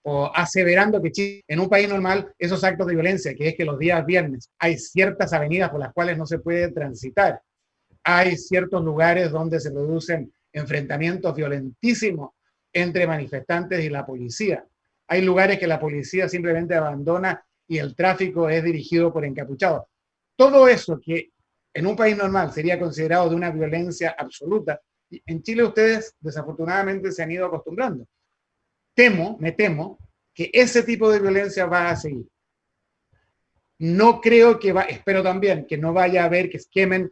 o, 0.05 0.33
aseverando 0.35 1.01
que 1.01 1.43
en 1.47 1.61
un 1.61 1.69
país 1.69 1.89
normal, 1.89 2.33
esos 2.39 2.65
actos 2.65 2.87
de 2.87 2.95
violencia, 2.95 3.35
que 3.35 3.49
es 3.49 3.55
que 3.55 3.65
los 3.65 3.79
días 3.79 4.05
viernes 4.05 4.51
hay 4.59 4.77
ciertas 4.77 5.33
avenidas 5.33 5.71
por 5.71 5.81
las 5.81 5.93
cuales 5.93 6.19
no 6.19 6.27
se 6.27 6.41
puede 6.41 6.73
transitar, 6.73 7.41
hay 8.03 8.37
ciertos 8.37 8.83
lugares 8.83 9.31
donde 9.31 9.61
se 9.61 9.71
producen 9.71 10.33
enfrentamientos 10.53 11.35
violentísimos 11.35 12.31
entre 12.73 13.07
manifestantes 13.07 13.85
y 13.85 13.89
la 13.89 14.05
policía. 14.05 14.65
Hay 15.09 15.23
lugares 15.23 15.59
que 15.59 15.67
la 15.67 15.79
policía 15.79 16.29
simplemente 16.29 16.75
abandona 16.75 17.45
y 17.69 17.79
el 17.79 17.95
tráfico 17.95 18.49
es 18.49 18.65
dirigido 18.65 19.13
por 19.13 19.25
encapuchados. 19.25 19.85
Todo 20.37 20.69
eso 20.69 21.01
que 21.01 21.31
en 21.75 21.87
un 21.87 21.97
país 21.97 22.17
normal 22.17 22.53
sería 22.53 22.79
considerado 22.79 23.31
de 23.31 23.37
una 23.37 23.51
violencia 23.51 24.15
absoluta, 24.19 24.81
en 25.27 25.43
Chile 25.43 25.65
ustedes 25.65 26.15
desafortunadamente 26.21 27.13
se 27.13 27.23
han 27.23 27.31
ido 27.33 27.47
acostumbrando. 27.47 28.07
Temo, 28.95 29.37
me 29.41 29.53
temo, 29.53 29.99
que 30.35 30.51
ese 30.53 30.83
tipo 30.83 31.11
de 31.11 31.21
violencia 31.21 31.67
va 31.67 31.91
a 31.91 31.97
seguir. 31.97 32.27
No 33.79 34.21
creo 34.21 34.59
que 34.59 34.73
va, 34.73 34.83
espero 34.83 35.23
también 35.23 35.67
que 35.67 35.77
no 35.77 35.93
vaya 35.93 36.23
a 36.23 36.27
haber 36.27 36.49
que 36.49 36.61
quemen 36.71 37.11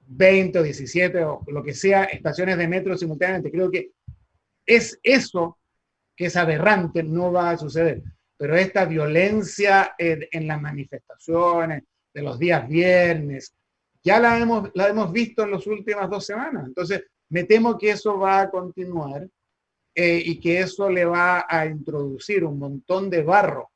20 0.00 0.58
o 0.58 0.62
17 0.62 1.24
o 1.24 1.44
lo 1.48 1.62
que 1.62 1.74
sea 1.74 2.04
estaciones 2.04 2.58
de 2.58 2.68
metro 2.68 2.96
simultáneamente. 2.96 3.50
Creo 3.50 3.70
que 3.70 3.92
es 4.66 4.98
eso 5.02 5.58
que 6.14 6.26
es 6.26 6.36
aberrante, 6.36 7.02
no 7.02 7.32
va 7.32 7.50
a 7.50 7.58
suceder. 7.58 8.02
Pero 8.36 8.56
esta 8.56 8.84
violencia 8.84 9.94
en, 9.98 10.46
las 10.46 10.60
manifestaciones 10.60 11.84
de 12.12 12.22
los 12.22 12.38
días 12.38 12.68
viernes, 12.68 13.54
ya 14.02 14.20
la 14.20 14.38
hemos, 14.38 14.70
la 14.74 14.88
hemos 14.88 15.12
visto 15.12 15.42
en 15.42 15.52
las 15.52 15.66
últimas 15.66 16.08
dos 16.08 16.24
semanas. 16.24 16.66
Entonces, 16.66 17.04
me 17.28 17.44
temo 17.44 17.76
que 17.76 17.90
eso 17.90 18.18
va 18.18 18.40
a 18.42 18.50
continuar 18.50 19.28
eh, 19.94 20.22
y 20.24 20.40
que 20.40 20.60
eso 20.60 20.88
le 20.88 21.04
va 21.04 21.46
a 21.48 21.66
introducir 21.66 22.44
un 22.44 22.58
montón 22.58 23.10
de 23.10 23.22
barro, 23.22 23.70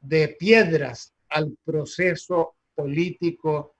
de 0.00 0.28
piedras 0.28 1.12
al 1.28 1.56
proceso 1.64 2.56
político 2.74 3.76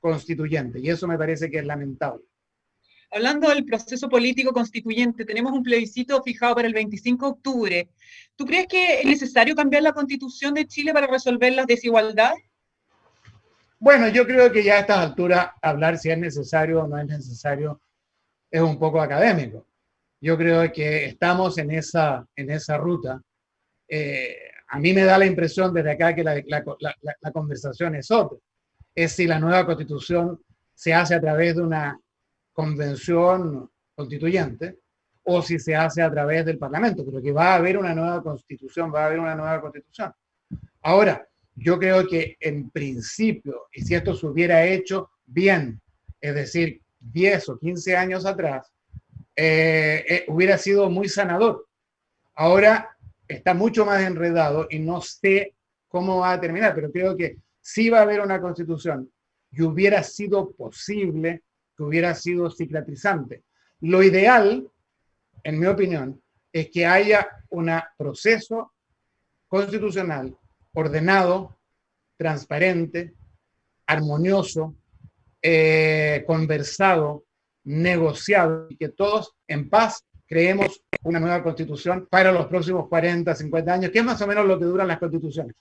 constituyente. 0.00 0.80
Y 0.80 0.90
eso 0.90 1.06
me 1.08 1.18
parece 1.18 1.50
que 1.50 1.58
es 1.58 1.64
lamentable. 1.64 2.24
Hablando 3.10 3.48
del 3.48 3.64
proceso 3.64 4.08
político 4.08 4.52
constituyente, 4.52 5.24
tenemos 5.24 5.52
un 5.52 5.62
plebiscito 5.62 6.22
fijado 6.22 6.54
para 6.54 6.68
el 6.68 6.74
25 6.74 7.24
de 7.24 7.32
octubre. 7.32 7.88
¿Tú 8.36 8.44
crees 8.44 8.66
que 8.66 9.00
es 9.00 9.06
necesario 9.06 9.54
cambiar 9.54 9.82
la 9.82 9.94
constitución 9.94 10.52
de 10.52 10.66
Chile 10.66 10.92
para 10.92 11.06
resolver 11.06 11.54
las 11.54 11.66
desigualdades? 11.66 12.42
Bueno, 13.80 14.08
yo 14.08 14.26
creo 14.26 14.50
que 14.50 14.64
ya 14.64 14.74
a 14.74 14.80
estas 14.80 14.98
alturas 14.98 15.50
hablar 15.62 15.98
si 15.98 16.10
es 16.10 16.18
necesario 16.18 16.82
o 16.82 16.88
no 16.88 16.98
es 16.98 17.06
necesario 17.06 17.80
es 18.50 18.60
un 18.60 18.78
poco 18.78 19.00
académico. 19.00 19.66
Yo 20.20 20.36
creo 20.36 20.72
que 20.72 21.04
estamos 21.06 21.58
en 21.58 21.70
esa, 21.70 22.26
en 22.34 22.50
esa 22.50 22.76
ruta. 22.76 23.22
Eh, 23.86 24.36
a 24.68 24.78
mí 24.78 24.92
me 24.92 25.04
da 25.04 25.16
la 25.16 25.26
impresión 25.26 25.72
desde 25.72 25.92
acá 25.92 26.14
que 26.14 26.24
la, 26.24 26.42
la 26.44 27.32
conversación 27.32 27.94
es 27.94 28.10
otra 28.10 28.38
es 28.98 29.12
si 29.12 29.28
la 29.28 29.38
nueva 29.38 29.64
constitución 29.64 30.40
se 30.74 30.92
hace 30.92 31.14
a 31.14 31.20
través 31.20 31.54
de 31.54 31.62
una 31.62 32.00
convención 32.52 33.70
constituyente 33.94 34.80
o 35.22 35.40
si 35.40 35.60
se 35.60 35.76
hace 35.76 36.02
a 36.02 36.10
través 36.10 36.44
del 36.44 36.58
Parlamento, 36.58 37.04
pero 37.04 37.22
que 37.22 37.30
va 37.30 37.52
a 37.52 37.56
haber 37.56 37.78
una 37.78 37.94
nueva 37.94 38.20
constitución, 38.22 38.92
va 38.92 39.04
a 39.04 39.06
haber 39.06 39.20
una 39.20 39.36
nueva 39.36 39.60
constitución. 39.60 40.12
Ahora, 40.82 41.24
yo 41.58 41.78
creo 41.78 42.06
que 42.06 42.36
en 42.40 42.70
principio, 42.70 43.66
y 43.72 43.82
si 43.82 43.94
esto 43.94 44.14
se 44.14 44.26
hubiera 44.26 44.64
hecho 44.64 45.10
bien, 45.26 45.80
es 46.20 46.34
decir, 46.34 46.80
10 47.00 47.48
o 47.48 47.58
15 47.58 47.96
años 47.96 48.26
atrás, 48.26 48.72
eh, 49.34 50.04
eh, 50.08 50.24
hubiera 50.28 50.56
sido 50.56 50.88
muy 50.88 51.08
sanador. 51.08 51.66
Ahora 52.34 52.96
está 53.26 53.54
mucho 53.54 53.84
más 53.84 54.02
enredado 54.02 54.68
y 54.70 54.78
no 54.78 55.00
sé 55.00 55.54
cómo 55.88 56.18
va 56.18 56.32
a 56.32 56.40
terminar, 56.40 56.74
pero 56.74 56.92
creo 56.92 57.16
que 57.16 57.36
si 57.60 57.90
va 57.90 57.98
a 57.98 58.02
haber 58.02 58.20
una 58.20 58.40
constitución 58.40 59.10
y 59.50 59.62
hubiera 59.62 60.02
sido 60.02 60.52
posible 60.52 61.42
que 61.76 61.82
hubiera 61.82 62.14
sido 62.14 62.50
cicatrizante. 62.50 63.42
Lo 63.80 64.02
ideal, 64.02 64.68
en 65.42 65.58
mi 65.58 65.66
opinión, 65.66 66.22
es 66.52 66.70
que 66.70 66.86
haya 66.86 67.28
un 67.50 67.70
proceso 67.96 68.72
constitucional 69.48 70.36
ordenado, 70.78 71.58
transparente, 72.16 73.14
armonioso, 73.86 74.76
eh, 75.42 76.22
conversado, 76.24 77.24
negociado 77.64 78.68
y 78.70 78.76
que 78.76 78.88
todos 78.88 79.34
en 79.48 79.68
paz 79.68 80.04
creemos 80.26 80.82
una 81.02 81.18
nueva 81.18 81.42
constitución 81.42 82.06
para 82.08 82.30
los 82.30 82.46
próximos 82.46 82.88
40, 82.88 83.34
50 83.34 83.72
años, 83.72 83.90
que 83.90 83.98
es 83.98 84.04
más 84.04 84.20
o 84.22 84.26
menos 84.26 84.46
lo 84.46 84.58
que 84.58 84.66
duran 84.66 84.86
las 84.86 84.98
constituciones. 84.98 85.56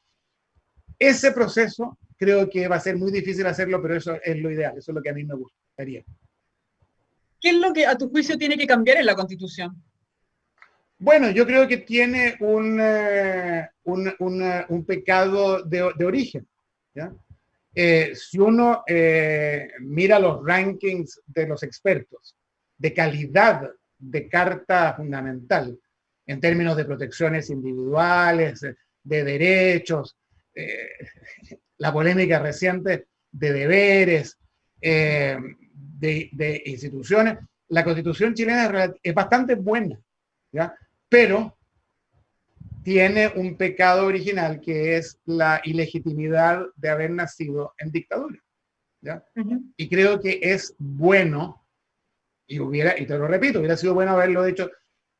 Ese 1.00 1.32
proceso 1.32 1.98
creo 2.16 2.48
que 2.48 2.68
va 2.68 2.76
a 2.76 2.80
ser 2.80 2.96
muy 2.96 3.12
difícil 3.12 3.46
hacerlo, 3.48 3.82
pero 3.82 3.96
eso 3.96 4.20
es 4.24 4.38
lo 4.38 4.52
ideal, 4.52 4.78
eso 4.78 4.92
es 4.92 4.96
lo 4.96 5.02
que 5.02 5.10
a 5.10 5.14
mí 5.14 5.24
me 5.24 5.36
gustaría. 5.36 6.04
¿Qué 7.40 7.50
es 7.50 7.56
lo 7.56 7.74
que 7.74 7.88
a 7.88 7.98
tu 7.98 8.10
juicio 8.10 8.38
tiene 8.38 8.58
que 8.58 8.68
cambiar 8.68 8.98
en 8.98 9.06
la 9.06 9.16
Constitución? 9.16 9.84
Bueno, 11.00 11.30
yo 11.32 11.46
creo 11.46 11.68
que 11.68 11.78
tiene 11.78 12.36
un, 12.40 12.80
eh, 12.82 13.70
un, 13.84 14.86
pecado 14.86 15.64
de, 15.64 15.84
origen. 15.84 16.48
Eh, 17.76 18.14
si 18.16 18.40
uno 18.40 18.84
eh, 18.88 19.70
mira 19.82 20.18
los 20.18 20.44
rankings 20.44 21.22
de 21.28 21.48
los 21.48 21.62
expertos 21.62 22.36
de 22.76 22.94
calidad 22.94 23.70
de 24.00 24.28
carta 24.28 24.94
fundamental 24.96 25.78
en 26.26 26.40
términos 26.40 26.76
de 26.76 26.86
protecciones 26.86 27.50
individuales, 27.50 28.66
de 29.04 29.24
derechos, 29.24 30.16
eh, 30.54 30.90
la 31.78 31.94
polémica 31.94 32.40
reciente 32.40 33.08
de 33.32 33.54
deberes, 33.54 34.38
eh, 34.82 35.38
de, 35.70 36.62
instituciones. 36.66 37.38
La 37.70 37.84
constitución 37.84 38.34
chilena 38.34 38.94
es, 39.02 39.14
bastante 39.14 39.56
buena, 39.56 40.00
¿ya? 40.52 40.76
Pero 41.10 41.58
tiene 42.84 43.28
un 43.36 43.58
pecado 43.58 44.06
original 44.06 44.62
que 44.62 44.96
es 44.98 45.20
la 45.26 45.62
ilegitimidad 45.66 46.66
de 46.76 46.90
haber 46.90 47.12
nacido 47.12 47.74
en 47.78 47.92
dictadura. 47.92 48.40
¿ya? 49.02 49.24
Y 49.76 49.90
creo 49.90 50.20
que 50.20 50.40
es 50.42 50.74
bueno, 50.78 51.66
y 52.48 52.60
hubiera, 52.60 52.98
y 52.98 53.06
te 53.06 53.18
lo 53.18 53.28
repito, 53.28 53.60
hubiera 53.60 53.76
sido 53.76 53.94
bueno 53.94 54.12
haberlo 54.12 54.46
hecho 54.46 54.72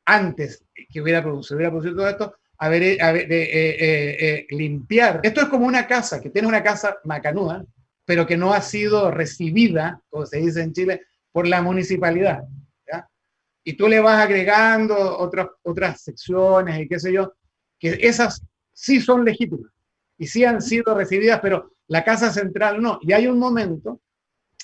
antes 0.06 0.64
que 0.90 1.02
hubiera 1.02 1.22
se 1.42 1.54
hubiera 1.54 1.70
producido 1.70 1.96
todo 1.96 2.08
esto, 2.08 2.34
a 2.56 2.68
ver, 2.68 2.82
eh, 2.82 2.98
a 3.02 3.12
ver 3.12 3.30
eh, 3.30 4.16
eh, 4.18 4.46
limpiar. 4.50 5.20
Esto 5.22 5.42
es 5.42 5.48
como 5.48 5.66
una 5.66 5.86
casa, 5.86 6.20
que 6.20 6.30
tiene 6.30 6.48
una 6.48 6.62
casa 6.62 6.96
macanuda, 7.04 7.64
pero 8.04 8.26
que 8.26 8.36
no 8.36 8.54
ha 8.54 8.62
sido 8.62 9.10
recibida, 9.10 10.00
como 10.08 10.24
se 10.24 10.38
dice 10.38 10.62
en 10.62 10.72
Chile, 10.72 11.02
por 11.30 11.46
la 11.46 11.60
municipalidad. 11.60 12.44
¿Ya? 13.68 13.72
Y 13.72 13.76
tú 13.76 13.88
le 13.88 14.00
vas 14.00 14.24
agregando 14.24 15.18
otras, 15.18 15.48
otras 15.62 16.00
secciones 16.00 16.80
y 16.80 16.88
qué 16.88 16.98
sé 16.98 17.12
yo, 17.12 17.34
que 17.78 17.98
esas 18.00 18.42
sí 18.72 19.00
son 19.00 19.24
legítimas 19.24 19.70
y 20.16 20.26
sí 20.26 20.44
han 20.44 20.62
sido 20.62 20.94
recibidas, 20.94 21.40
pero 21.40 21.72
la 21.88 22.02
casa 22.04 22.30
central 22.32 22.80
no. 22.80 22.98
Y 23.02 23.12
hay 23.12 23.26
un 23.26 23.38
momento 23.38 24.00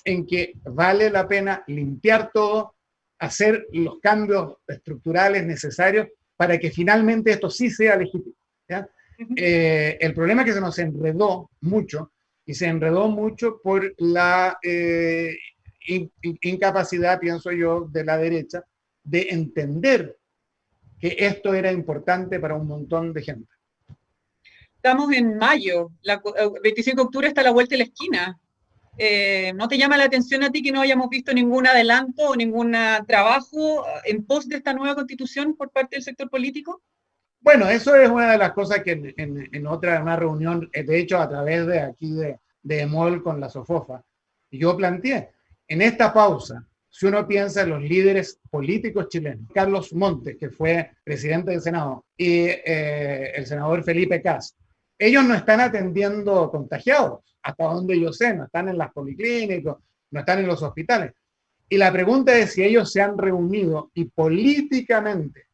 en 0.05 0.27
que 0.27 0.55
vale 0.65 1.11
la 1.11 1.27
pena 1.29 1.63
limpiar 1.67 2.31
todo, 2.33 2.75
hacer 3.19 3.67
los 3.73 4.01
cambios 4.01 4.57
estructurales 4.67 5.45
necesarios 5.45 6.09
para 6.37 6.59
que 6.59 6.71
finalmente 6.71 7.31
esto 7.31 7.51
sí 7.51 7.71
sea 7.71 7.97
legítimo. 7.97 8.35
Eh, 9.37 9.99
el 10.01 10.15
problema 10.15 10.43
es 10.43 10.47
que 10.47 10.55
se 10.55 10.61
nos 10.61 10.79
enredó 10.79 11.51
mucho 11.61 12.13
y 12.45 12.55
se 12.55 12.67
enredó 12.67 13.09
mucho 13.09 13.61
por 13.63 13.95
la 13.99 14.59
eh, 14.63 15.37
incapacidad, 16.43 17.21
pienso 17.21 17.53
yo, 17.53 17.87
de 17.93 18.05
la 18.05 18.17
derecha 18.19 18.65
de 19.05 19.29
entender 19.31 20.19
que 20.99 21.17
esto 21.19 21.55
era 21.55 21.71
importante 21.71 22.41
para 22.41 22.55
un 22.55 22.67
montón 22.67 23.13
de 23.13 23.23
gente. 23.23 23.53
Estamos 24.77 25.13
en 25.13 25.37
mayo, 25.37 25.93
el 26.03 26.61
25 26.63 26.97
de 26.97 27.03
octubre 27.03 27.29
está 27.29 27.41
a 27.43 27.45
la 27.45 27.51
vuelta 27.53 27.75
de 27.75 27.79
la 27.79 27.85
esquina. 27.85 28.39
Eh, 28.97 29.53
¿no 29.55 29.67
te 29.67 29.77
llama 29.77 29.97
la 29.97 30.05
atención 30.05 30.45
a 30.45 30.51
ti 30.51 30.63
que 30.63 30.71
no 30.71 30.81
hayamos 30.81 31.09
visto 31.09 31.33
ningún 31.33 31.67
adelanto 31.67 32.29
o 32.29 32.37
ningún 32.37 32.77
trabajo 33.07 33.85
en 34.05 34.25
pos 34.25 34.49
de 34.49 34.57
esta 34.57 34.73
nueva 34.73 34.95
constitución 34.95 35.57
por 35.57 35.71
parte 35.71 35.97
del 35.97 36.03
sector 36.05 36.31
político? 36.31 36.83
Bueno, 37.41 37.69
eso 37.69 37.95
es 37.97 38.09
una 38.09 38.33
de 38.33 38.39
las 38.39 38.53
cosas 38.53 38.83
que 38.83 39.15
en, 39.17 39.67
otra 39.67 40.01
una 40.01 40.17
reunión, 40.17 40.71
eh, 40.73 40.83
de 40.83 40.99
hecho 40.99 41.19
a 41.19 41.29
través 41.29 41.67
de 41.67 41.81
aquí 41.81 42.13
de, 42.13 42.39
de 42.63 42.81
EMOL 42.83 43.23
con 43.23 43.41
la 43.41 43.49
SOFOFA, 43.49 44.03
yo 44.51 44.77
planteé, 44.77 45.31
en 45.67 45.83
esta 45.83 46.13
pausa, 46.13 46.67
si 46.97 47.07
uno 47.07 47.27
piensa 47.27 47.63
en 47.63 47.71
los 47.71 47.83
líderes 47.83 48.39
políticos 48.49 49.09
chilenos, 49.09 49.51
Carlos 49.53 49.93
Montes, 49.95 50.37
que 50.39 50.49
fue 50.49 50.93
presidente 51.03 51.51
del 51.51 51.61
Senado, 51.61 52.05
y 52.17 52.45
eh, 52.47 53.33
el 53.35 53.45
senador 53.47 53.83
Felipe 53.83 54.23
Cas, 54.23 54.55
ellos 54.97 55.25
no 55.25 55.35
están 55.35 55.61
atendiendo 55.61 56.49
contagiados 56.53 57.25
hasta 57.43 57.65
donde 57.65 57.99
yo 57.99 58.13
sé, 58.13 58.37
no 58.37 58.45
están 58.45 58.69
en 58.69 58.79
las 58.79 58.93
policlínicas, 58.93 59.75
no 60.13 60.21
están 60.21 60.39
en 60.39 60.47
los 60.47 60.63
hospitales. 60.63 61.13
Y 61.69 61.79
la 61.79 61.91
pregunta 61.91 62.39
es 62.39 62.53
si 62.53 62.63
ellos 62.63 62.93
se 62.93 63.03
han 63.03 63.19
reunido 63.19 63.91
y 63.93 64.05
políticamente 64.05 65.47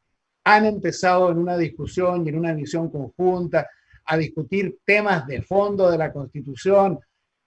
han 0.44 0.66
empezado 0.66 1.30
en 1.30 1.38
una 1.38 1.56
discusión 1.56 2.26
y 2.26 2.28
en 2.28 2.38
una 2.38 2.52
visión 2.52 2.90
conjunta 2.90 3.66
a 4.04 4.18
discutir 4.18 4.80
temas 4.84 5.26
de 5.26 5.40
fondo 5.40 5.90
de 5.90 5.96
la 5.96 6.12
Constitución, 6.12 7.00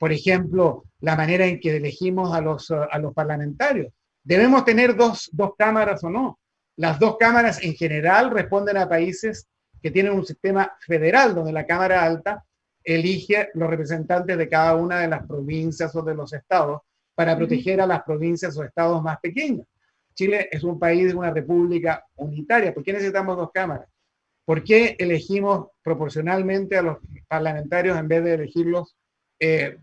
por 0.03 0.11
ejemplo, 0.11 0.83
la 0.99 1.15
manera 1.15 1.45
en 1.45 1.61
que 1.61 1.77
elegimos 1.77 2.35
a 2.35 2.41
los, 2.41 2.69
a 2.71 2.99
los 2.99 3.13
parlamentarios. 3.13 3.93
¿Debemos 4.21 4.65
tener 4.65 4.97
dos, 4.97 5.29
dos 5.31 5.51
cámaras 5.57 6.03
o 6.03 6.09
no? 6.09 6.39
Las 6.75 6.99
dos 6.99 7.15
cámaras 7.17 7.63
en 7.63 7.73
general 7.73 8.29
responden 8.29 8.75
a 8.75 8.89
países 8.89 9.47
que 9.81 9.91
tienen 9.91 10.11
un 10.11 10.25
sistema 10.25 10.73
federal 10.85 11.33
donde 11.33 11.53
la 11.53 11.65
Cámara 11.65 12.03
Alta 12.03 12.43
elige 12.83 13.47
los 13.53 13.69
representantes 13.69 14.37
de 14.37 14.49
cada 14.49 14.75
una 14.75 14.99
de 14.99 15.07
las 15.07 15.25
provincias 15.25 15.95
o 15.95 16.01
de 16.01 16.15
los 16.15 16.33
estados 16.33 16.81
para 17.15 17.37
proteger 17.37 17.79
a 17.79 17.87
las 17.87 18.03
provincias 18.03 18.57
o 18.57 18.63
estados 18.65 19.01
más 19.01 19.21
pequeños. 19.21 19.65
Chile 20.13 20.49
es 20.51 20.65
un 20.65 20.77
país, 20.77 21.13
una 21.13 21.31
república 21.31 22.05
unitaria. 22.17 22.73
¿Por 22.73 22.83
qué 22.83 22.91
necesitamos 22.91 23.37
dos 23.37 23.51
cámaras? 23.53 23.87
¿Por 24.43 24.65
qué 24.65 24.97
elegimos 24.99 25.69
proporcionalmente 25.81 26.75
a 26.75 26.81
los 26.81 26.97
parlamentarios 27.25 27.97
en 27.97 28.09
vez 28.09 28.21
de 28.25 28.33
elegirlos 28.33 28.97
eh, 29.39 29.77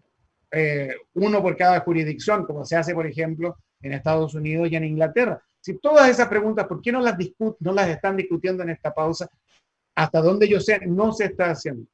eh, 0.51 0.95
uno 1.15 1.43
por 1.43 1.57
cada 1.57 1.81
jurisdicción, 1.81 2.45
como 2.45 2.65
se 2.65 2.77
hace, 2.77 2.95
por 2.95 3.07
ejemplo, 3.07 3.57
en 3.81 3.93
Estados 3.93 4.35
Unidos 4.35 4.71
y 4.71 4.77
en 4.77 4.85
Inglaterra? 4.85 5.43
Si 5.61 5.79
todas 5.79 6.09
esas 6.09 6.29
preguntas, 6.29 6.67
¿por 6.67 6.81
qué 6.81 6.93
no 6.93 7.01
las, 7.01 7.17
no 7.39 7.73
las 7.73 7.89
están 7.89 8.17
discutiendo 8.17 8.63
en 8.63 8.71
esta 8.71 8.93
pausa? 8.93 9.29
Hasta 9.95 10.21
donde 10.21 10.49
yo 10.49 10.61
sé, 10.61 10.87
no 10.87 11.13
se 11.13 11.27
está 11.27 11.51
haciendo. 11.51 11.87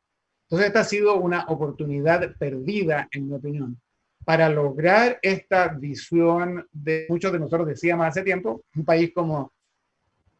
Entonces, 0.45 0.69
esta 0.69 0.81
ha 0.81 0.85
sido 0.85 1.17
una 1.17 1.45
oportunidad 1.49 2.37
perdida, 2.39 3.09
en 3.11 3.29
mi 3.29 3.35
opinión, 3.35 3.81
para 4.25 4.49
lograr 4.49 5.19
esta 5.23 5.69
visión 5.69 6.67
de 6.73 7.07
muchos 7.09 7.33
de 7.33 7.39
nosotros 7.39 7.67
decíamos 7.67 8.07
hace 8.07 8.23
tiempo, 8.23 8.65
un 8.75 8.85
país 8.85 9.13
como 9.15 9.53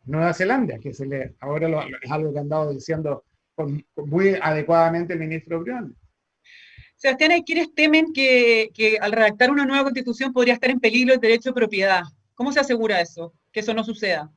Nueva 0.07 0.33
Zelanda, 0.33 0.79
que 0.79 0.93
se 0.93 1.07
le, 1.07 1.35
ahora 1.41 1.87
es 2.01 2.11
algo 2.11 2.33
que 2.33 2.39
han 2.39 2.49
dado 2.49 2.73
diciendo 2.73 3.25
muy 3.97 4.37
adecuadamente 4.41 5.15
el 5.15 5.21
ministro 5.21 5.61
Briones. 5.61 5.93
Sebastián, 6.97 7.33
hay 7.33 7.45
quienes 7.45 7.75
temen 7.75 8.13
que, 8.13 8.71
que, 8.75 8.99
al 8.99 9.13
redactar 9.13 9.51
una 9.51 9.67
nueva 9.67 9.85
constitución 9.85 10.33
podría 10.33 10.55
estar 10.55 10.71
en 10.71 10.81
peligro 10.81 11.15
el 11.15 11.21
derecho 11.21 11.51
de 11.51 11.55
propiedad. 11.55 12.03
¿Cómo 12.35 12.53
se 12.53 12.61
asegura 12.61 13.01
eso? 13.01 13.35
Que 13.53 13.61
eso 13.61 13.75
no 13.75 13.85
suceda. 13.85 14.31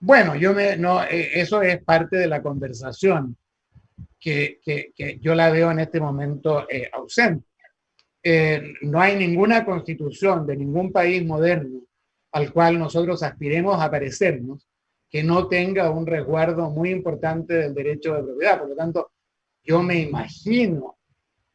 Bueno, 0.00 0.36
yo 0.36 0.52
me, 0.52 0.76
no, 0.76 1.02
eh, 1.02 1.40
eso 1.40 1.60
es 1.62 1.82
parte 1.82 2.16
de 2.16 2.28
la 2.28 2.40
conversación 2.40 3.36
que, 4.20 4.60
que, 4.64 5.18
yo 5.20 5.34
la 5.34 5.50
veo 5.50 5.70
en 5.72 5.80
este 5.80 6.00
momento 6.00 6.68
eh, 6.70 6.88
ausente. 6.92 7.46
Eh, 8.22 8.74
no 8.82 9.00
hay 9.00 9.16
ninguna 9.16 9.64
constitución 9.64 10.46
de 10.46 10.56
ningún 10.56 10.92
país 10.92 11.24
moderno 11.24 11.80
al 12.32 12.52
cual 12.52 12.78
nosotros 12.78 13.22
aspiremos 13.22 13.80
a 13.80 13.90
parecernos 13.90 14.68
que 15.10 15.22
no 15.22 15.48
tenga 15.48 15.90
un 15.90 16.06
resguardo 16.06 16.70
muy 16.70 16.90
importante 16.90 17.54
del 17.54 17.74
derecho 17.74 18.14
de 18.14 18.22
propiedad. 18.22 18.58
Por 18.60 18.68
lo 18.68 18.76
tanto, 18.76 19.12
yo 19.64 19.82
me 19.82 20.00
imagino 20.00 20.97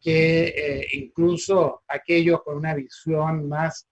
que 0.03 0.85
incluso 0.93 1.83
aquellos 1.87 2.43
con 2.43 2.57
una 2.57 2.73
visión 2.73 3.47
más 3.47 3.87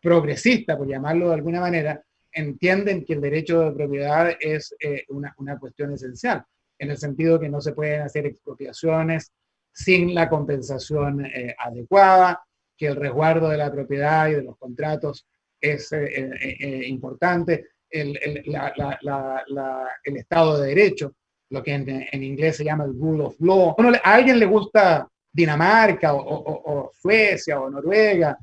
progresista, 0.00 0.76
por 0.76 0.88
llamarlo 0.88 1.28
de 1.28 1.34
alguna 1.34 1.60
manera, 1.60 2.02
entienden 2.32 3.04
que 3.04 3.14
el 3.14 3.20
derecho 3.20 3.60
de 3.60 3.72
propiedad 3.72 4.30
es 4.40 4.74
eh, 4.80 5.04
una, 5.08 5.34
una, 5.38 5.58
cuestión 5.58 5.92
esencial, 5.92 6.44
en 6.78 6.90
el 6.90 6.98
sentido 6.98 7.40
que 7.40 7.48
no 7.48 7.60
se 7.60 7.72
pueden 7.72 8.02
hacer 8.02 8.26
expropiaciones 8.26 9.32
sin 9.72 10.14
la 10.14 10.28
compensación 10.28 11.24
eh, 11.26 11.54
adecuada, 11.58 12.42
que 12.76 12.86
el 12.86 12.96
resguardo 12.96 13.48
de 13.48 13.56
la 13.56 13.72
propiedad 13.72 14.28
y 14.28 14.34
de 14.34 14.42
los 14.42 14.56
contratos 14.56 15.26
es 15.60 15.90
eh, 15.92 16.82
importante, 16.86 17.66
el, 17.90 18.16
el, 18.22 18.42
la, 18.46 18.72
la, 18.76 19.44
la, 19.48 19.88
el, 20.04 20.16
Estado 20.16 20.60
de 20.60 20.68
Derecho, 20.68 21.14
lo 21.50 21.62
que 21.62 21.72
en, 21.72 22.06
en, 22.12 22.22
inglés 22.22 22.56
se 22.56 22.64
llama 22.64 22.84
el 22.84 22.92
rule 22.92 23.24
of 23.24 23.40
law. 23.40 23.74
Bueno, 23.76 23.98
a 24.04 24.14
alguien 24.14 24.38
le 24.38 24.46
gusta 24.46 25.08
Dinamarca 25.32 26.14
o, 26.14 26.90
Suecia 27.00 27.60
o 27.60 27.70
Noruega 27.70 28.38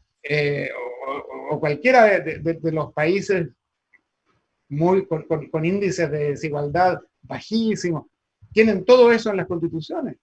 o, 1.50 1.60
cualquiera 1.60 2.20
de, 2.20 2.60
los 2.72 2.94
países 2.94 3.48
muy, 4.70 5.06
con, 5.06 5.24
con, 5.24 5.66
índices 5.66 6.10
de 6.10 6.32
desigualdad 6.32 7.00
bajísimos, 7.22 8.06
tienen 8.52 8.86
todo 8.86 9.12
eso 9.12 9.30
en 9.30 9.38
las 9.38 9.48
constituciones. 9.48 10.18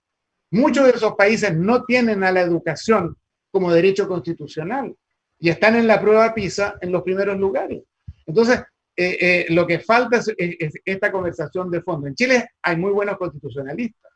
Muchos 0.51 0.85
de 0.85 0.91
esos 0.91 1.15
países 1.15 1.55
no 1.57 1.85
tienen 1.85 2.25
a 2.25 2.33
la 2.33 2.41
educación 2.41 3.17
como 3.51 3.73
derecho 3.73 4.09
constitucional 4.09 4.95
y 5.39 5.51
están 5.51 5.77
en 5.77 5.87
la 5.87 6.01
prueba 6.01 6.35
PISA 6.35 6.79
en 6.81 6.93
los 6.93 7.03
primeros 7.03 7.39
lugares. 7.39 7.83
Entonces, 8.27 8.63
eh, 8.97 9.19
eh, 9.21 9.47
lo 9.49 9.67
que 9.67 9.81
falta 9.81 10.19
es, 10.19 10.75
esta 10.85 11.11
conversación 11.11 11.71
de 11.71 11.83
fondo. 11.83 12.07
En 12.07 12.15
Chile 12.15 12.51
hay 12.63 12.77
muy 12.77 12.93
buenos 12.93 13.17
constitucionalistas, 13.17 14.12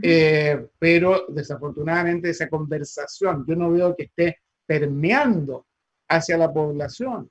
eh, 0.00 0.68
pero 0.78 1.26
desafortunadamente 1.28 2.30
esa 2.30 2.48
conversación 2.48 3.44
yo 3.46 3.54
no 3.56 3.70
veo 3.70 3.94
que 3.94 4.04
esté 4.04 4.38
permeando 4.64 5.66
hacia 6.08 6.38
la 6.38 6.52
población. 6.52 7.30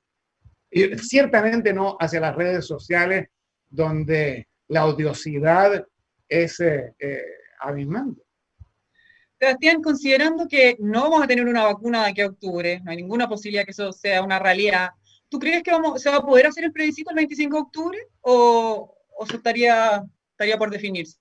Y 0.70 0.96
ciertamente 0.98 1.72
no 1.72 1.96
hacia 1.98 2.20
las 2.20 2.36
redes 2.36 2.66
sociales 2.66 3.28
donde 3.68 4.48
la 4.68 4.86
odiosidad 4.86 5.86
es 6.28 6.60
eh, 6.60 6.94
eh, 6.98 7.24
abismante. 7.60 8.22
Sebastián, 9.38 9.82
considerando 9.82 10.46
que 10.46 10.76
no 10.78 11.02
vamos 11.02 11.24
a 11.24 11.26
tener 11.26 11.46
una 11.46 11.64
vacuna 11.64 12.04
de 12.04 12.10
aquí 12.10 12.20
a 12.20 12.28
octubre, 12.28 12.80
no 12.84 12.90
hay 12.90 12.96
ninguna 12.96 13.28
posibilidad 13.28 13.64
que 13.64 13.72
eso 13.72 13.92
sea 13.92 14.22
una 14.22 14.38
realidad, 14.38 14.90
¿tú 15.28 15.40
crees 15.40 15.64
que 15.64 15.72
vamos, 15.72 16.00
se 16.00 16.10
va 16.10 16.16
a 16.16 16.24
poder 16.24 16.46
hacer 16.46 16.64
el 16.64 16.72
plebiscito 16.72 17.10
el 17.10 17.16
25 17.16 17.56
de 17.56 17.62
octubre 17.62 17.98
o, 18.20 18.94
o 19.18 19.24
eso 19.24 19.36
estaría, 19.36 20.04
estaría 20.30 20.56
por 20.56 20.70
definirse? 20.70 21.18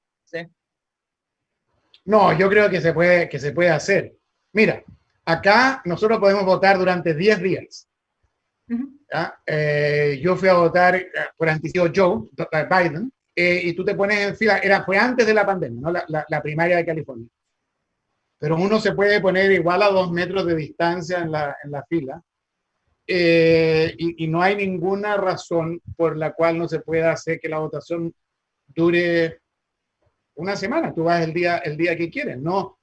No, 2.06 2.38
yo 2.38 2.50
creo 2.50 2.70
que 2.70 2.82
se 2.82 2.94
puede, 2.94 3.30
que 3.30 3.40
se 3.40 3.52
puede 3.52 3.70
hacer. 3.70 4.16
Mira, 4.54 4.84
acá 5.26 5.82
nosotros 5.86 6.20
podemos 6.20 6.46
votar 6.46 6.78
durante 6.78 7.14
10 7.14 7.42
días. 7.42 7.88
Eh, 9.46 10.20
yo 10.24 10.36
fui 10.36 10.48
a 10.48 10.54
votar 10.54 10.96
eh, 10.96 11.12
por 11.36 11.50
anticipo 11.50 11.88
Joe 11.94 12.30
eh, 12.38 12.68
Biden 12.70 13.12
y 13.36 13.74
tú 13.74 13.84
te 13.84 13.96
pones 13.96 14.20
en 14.20 14.36
fila, 14.36 14.60
era, 14.60 14.84
fue 14.84 14.98
antes 14.98 15.26
de 15.26 15.34
la 15.34 15.46
pandemia, 15.46 15.82
¿no? 15.82 15.92
la, 15.92 16.26
la, 16.28 16.42
primaria 16.42 16.78
de 16.78 16.86
California. 16.86 17.28
Pero 18.38 18.56
uno 18.56 18.80
se 18.80 18.94
puede 18.94 19.20
poner 19.20 19.52
igual 19.52 19.82
a 19.82 19.90
dos 19.90 20.12
metros 20.12 20.46
de 20.46 20.56
distancia 20.56 21.20
en 21.20 21.32
la, 21.32 21.58
en 21.64 21.72
la 21.72 21.84
fila 21.84 22.22
y, 23.08 24.24
y, 24.24 24.28
no 24.28 24.42
hay 24.42 24.56
ninguna 24.56 25.18
razón 25.18 25.82
por 25.98 26.16
la 26.16 26.34
cual 26.34 26.58
no 26.58 26.68
se 26.68 26.80
pueda 26.80 27.12
hacer 27.12 27.40
que 27.40 27.50
la 27.50 27.60
votación 27.60 28.14
dure 28.68 29.41
una 30.36 30.56
semana. 30.56 30.94
Tú 30.94 31.04
vas 31.04 31.24
el 31.24 31.34
día, 31.34 31.58
el 31.60 31.78
día 31.78 31.96
que 31.96 32.10
quieres, 32.10 32.38
¿no? 32.40 32.78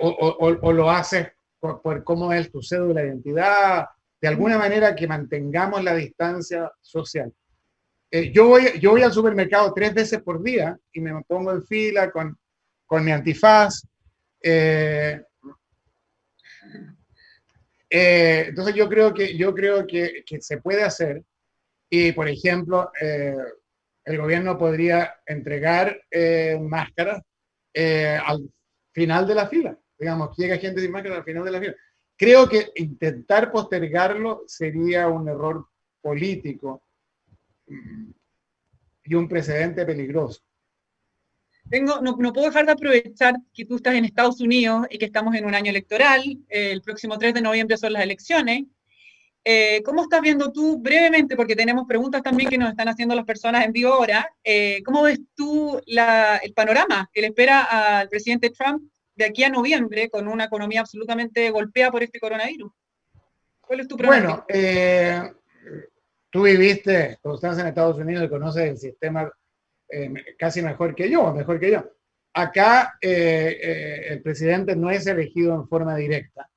o, 0.00 0.08
o, 0.08 0.58
o, 0.62 0.72
lo 0.72 0.88
haces 0.88 1.32
por, 1.58 2.04
cómo 2.04 2.32
es 2.32 2.50
tu 2.50 2.62
cédula 2.62 3.00
de 3.00 3.08
identidad, 3.08 3.86
de 4.20 4.28
alguna 4.28 4.58
manera 4.58 4.94
que 4.94 5.06
mantengamos 5.06 5.82
la 5.82 5.94
distancia 5.94 6.70
social. 6.80 7.32
Eh, 8.10 8.30
yo, 8.32 8.48
voy, 8.48 8.78
yo 8.80 8.92
voy 8.92 9.02
al 9.02 9.12
supermercado 9.12 9.72
tres 9.74 9.92
veces 9.94 10.22
por 10.22 10.42
día 10.42 10.78
y 10.92 11.00
me 11.00 11.22
pongo 11.24 11.52
en 11.52 11.64
fila 11.64 12.10
con, 12.10 12.38
con 12.86 13.04
mi 13.04 13.12
antifaz. 13.12 13.86
Eh, 14.40 15.20
eh, 17.90 18.44
entonces 18.48 18.74
yo 18.74 18.88
creo 18.88 19.12
que, 19.12 19.36
yo 19.36 19.54
creo 19.54 19.86
que, 19.86 20.22
que, 20.26 20.40
se 20.40 20.58
puede 20.58 20.82
hacer 20.82 21.22
y, 21.90 22.12
por 22.12 22.28
ejemplo, 22.28 22.90
el 24.04 24.18
gobierno 24.18 24.58
podría 24.58 25.14
entregar 25.26 26.00
máscaras 26.60 27.22
al 27.74 28.50
final 28.92 29.26
de 29.26 29.34
la 29.34 29.46
fila 29.48 29.78
digamos, 29.98 30.36
llega 30.36 30.58
gente 30.58 30.80
sin 30.80 30.90
máscara 30.90 31.16
al 31.16 31.24
final 31.24 31.44
de 31.44 31.50
la 31.50 31.60
fila. 31.60 31.74
Creo 32.16 32.48
que 32.48 32.72
intentar 32.76 33.50
postergarlo 33.50 34.44
sería 34.46 35.08
un 35.08 35.28
error 35.28 35.66
político 36.00 36.82
mm, 37.66 38.10
y 39.04 39.14
un 39.14 39.28
precedente 39.28 39.84
peligroso. 39.84 40.42
Tengo, 41.70 42.00
no, 42.02 42.16
no, 42.18 42.32
puedo 42.32 42.46
dejar 42.46 42.66
de 42.66 42.72
aprovechar 42.72 43.36
que 43.54 43.64
tú 43.64 43.76
estás 43.76 43.94
en 43.94 44.04
Estados 44.04 44.40
Unidos 44.40 44.86
y 44.90 44.98
que 44.98 45.06
estamos 45.06 45.34
en 45.34 45.46
un 45.46 45.54
año 45.54 45.70
electoral. 45.70 46.22
Eh, 46.48 46.72
el 46.72 46.82
próximo 46.82 47.18
3 47.18 47.32
de 47.32 47.40
noviembre 47.40 47.78
son 47.78 47.94
las 47.94 48.02
elecciones. 48.02 48.64
Eh, 49.46 49.82
¿Cómo 49.84 50.02
estás 50.02 50.22
viendo 50.22 50.50
tú 50.50 50.78
brevemente, 50.78 51.36
porque 51.36 51.54
tenemos 51.54 51.86
preguntas 51.86 52.22
también 52.22 52.48
que 52.48 52.56
nos 52.56 52.70
están 52.70 52.88
haciendo 52.88 53.14
las 53.14 53.26
personas 53.26 53.66
en 53.66 53.72
vivo 53.72 53.92
ahora, 53.92 54.26
eh, 54.42 54.82
¿cómo 54.84 55.02
ves 55.02 55.20
tú 55.34 55.78
el 55.86 56.54
panorama 56.54 57.10
que 57.12 57.20
le 57.20 57.26
espera 57.26 57.98
al 57.98 58.08
presidente 58.08 58.48
Trump 58.48 58.90
de 59.14 59.26
aquí 59.26 59.44
a 59.44 59.50
noviembre 59.50 60.08
con 60.08 60.28
una 60.28 60.44
economía 60.44 60.80
absolutamente 60.80 61.50
golpeada 61.50 61.90
por 61.90 62.02
este 62.02 62.18
coronavirus? 62.18 62.72
¿Cuál 63.60 63.80
es 63.80 63.88
tu 63.88 63.98
Bueno, 63.98 64.46
eh, 64.48 65.30
tú 66.30 66.44
viviste, 66.44 67.18
cuando 67.20 67.36
estás 67.36 67.58
en 67.58 67.66
Estados 67.66 67.98
Unidos 67.98 68.24
y 68.24 68.28
conoces 68.30 68.64
el 68.64 68.78
sistema 68.78 69.30
eh, 69.90 70.10
casi 70.38 70.62
mejor 70.62 70.94
que 70.94 71.10
yo, 71.10 71.34
mejor 71.34 71.60
que 71.60 71.70
yo. 71.70 71.84
Acá 72.32 72.94
el 73.00 74.22
presidente 74.22 74.74
no 74.74 74.90
es 74.90 75.06
elegido 75.06 75.54
en 75.54 75.68
forma 75.68 75.94
directa, 75.96 76.48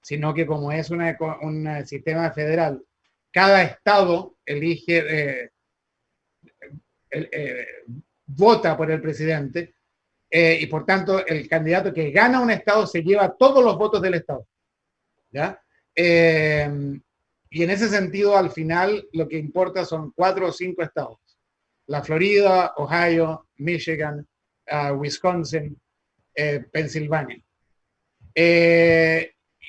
sino 0.00 0.32
que 0.34 0.46
como 0.46 0.72
es 0.72 0.90
un 0.90 1.86
sistema 1.86 2.30
federal, 2.32 2.82
cada 3.30 3.62
estado 3.62 4.36
elige 4.44 5.50
eh, 7.10 7.66
vota 8.26 8.76
por 8.76 8.90
el 8.90 9.00
presidente 9.00 9.74
eh, 10.30 10.58
y 10.60 10.66
por 10.66 10.86
tanto 10.86 11.26
el 11.26 11.48
candidato 11.48 11.92
que 11.92 12.12
gana 12.12 12.40
un 12.40 12.50
estado 12.50 12.86
se 12.86 13.02
lleva 13.02 13.36
todos 13.36 13.64
los 13.64 13.76
votos 13.76 14.00
del 14.00 14.14
estado. 14.14 14.46
¿ya? 15.30 15.60
y 15.92 17.62
en 17.62 17.70
ese 17.70 17.88
sentido, 17.88 18.36
al 18.36 18.50
final, 18.50 19.06
lo 19.12 19.28
que 19.28 19.36
importa 19.36 19.84
son 19.84 20.12
cuatro 20.12 20.46
o 20.46 20.52
cinco 20.52 20.82
estados. 20.82 21.18
La 21.88 22.02
Florida, 22.02 22.72
Ohio, 22.76 23.48
Michigan, 23.58 24.26
uh, 24.70 24.92
Wisconsin, 24.94 25.78
Pensilvania. 26.72 27.42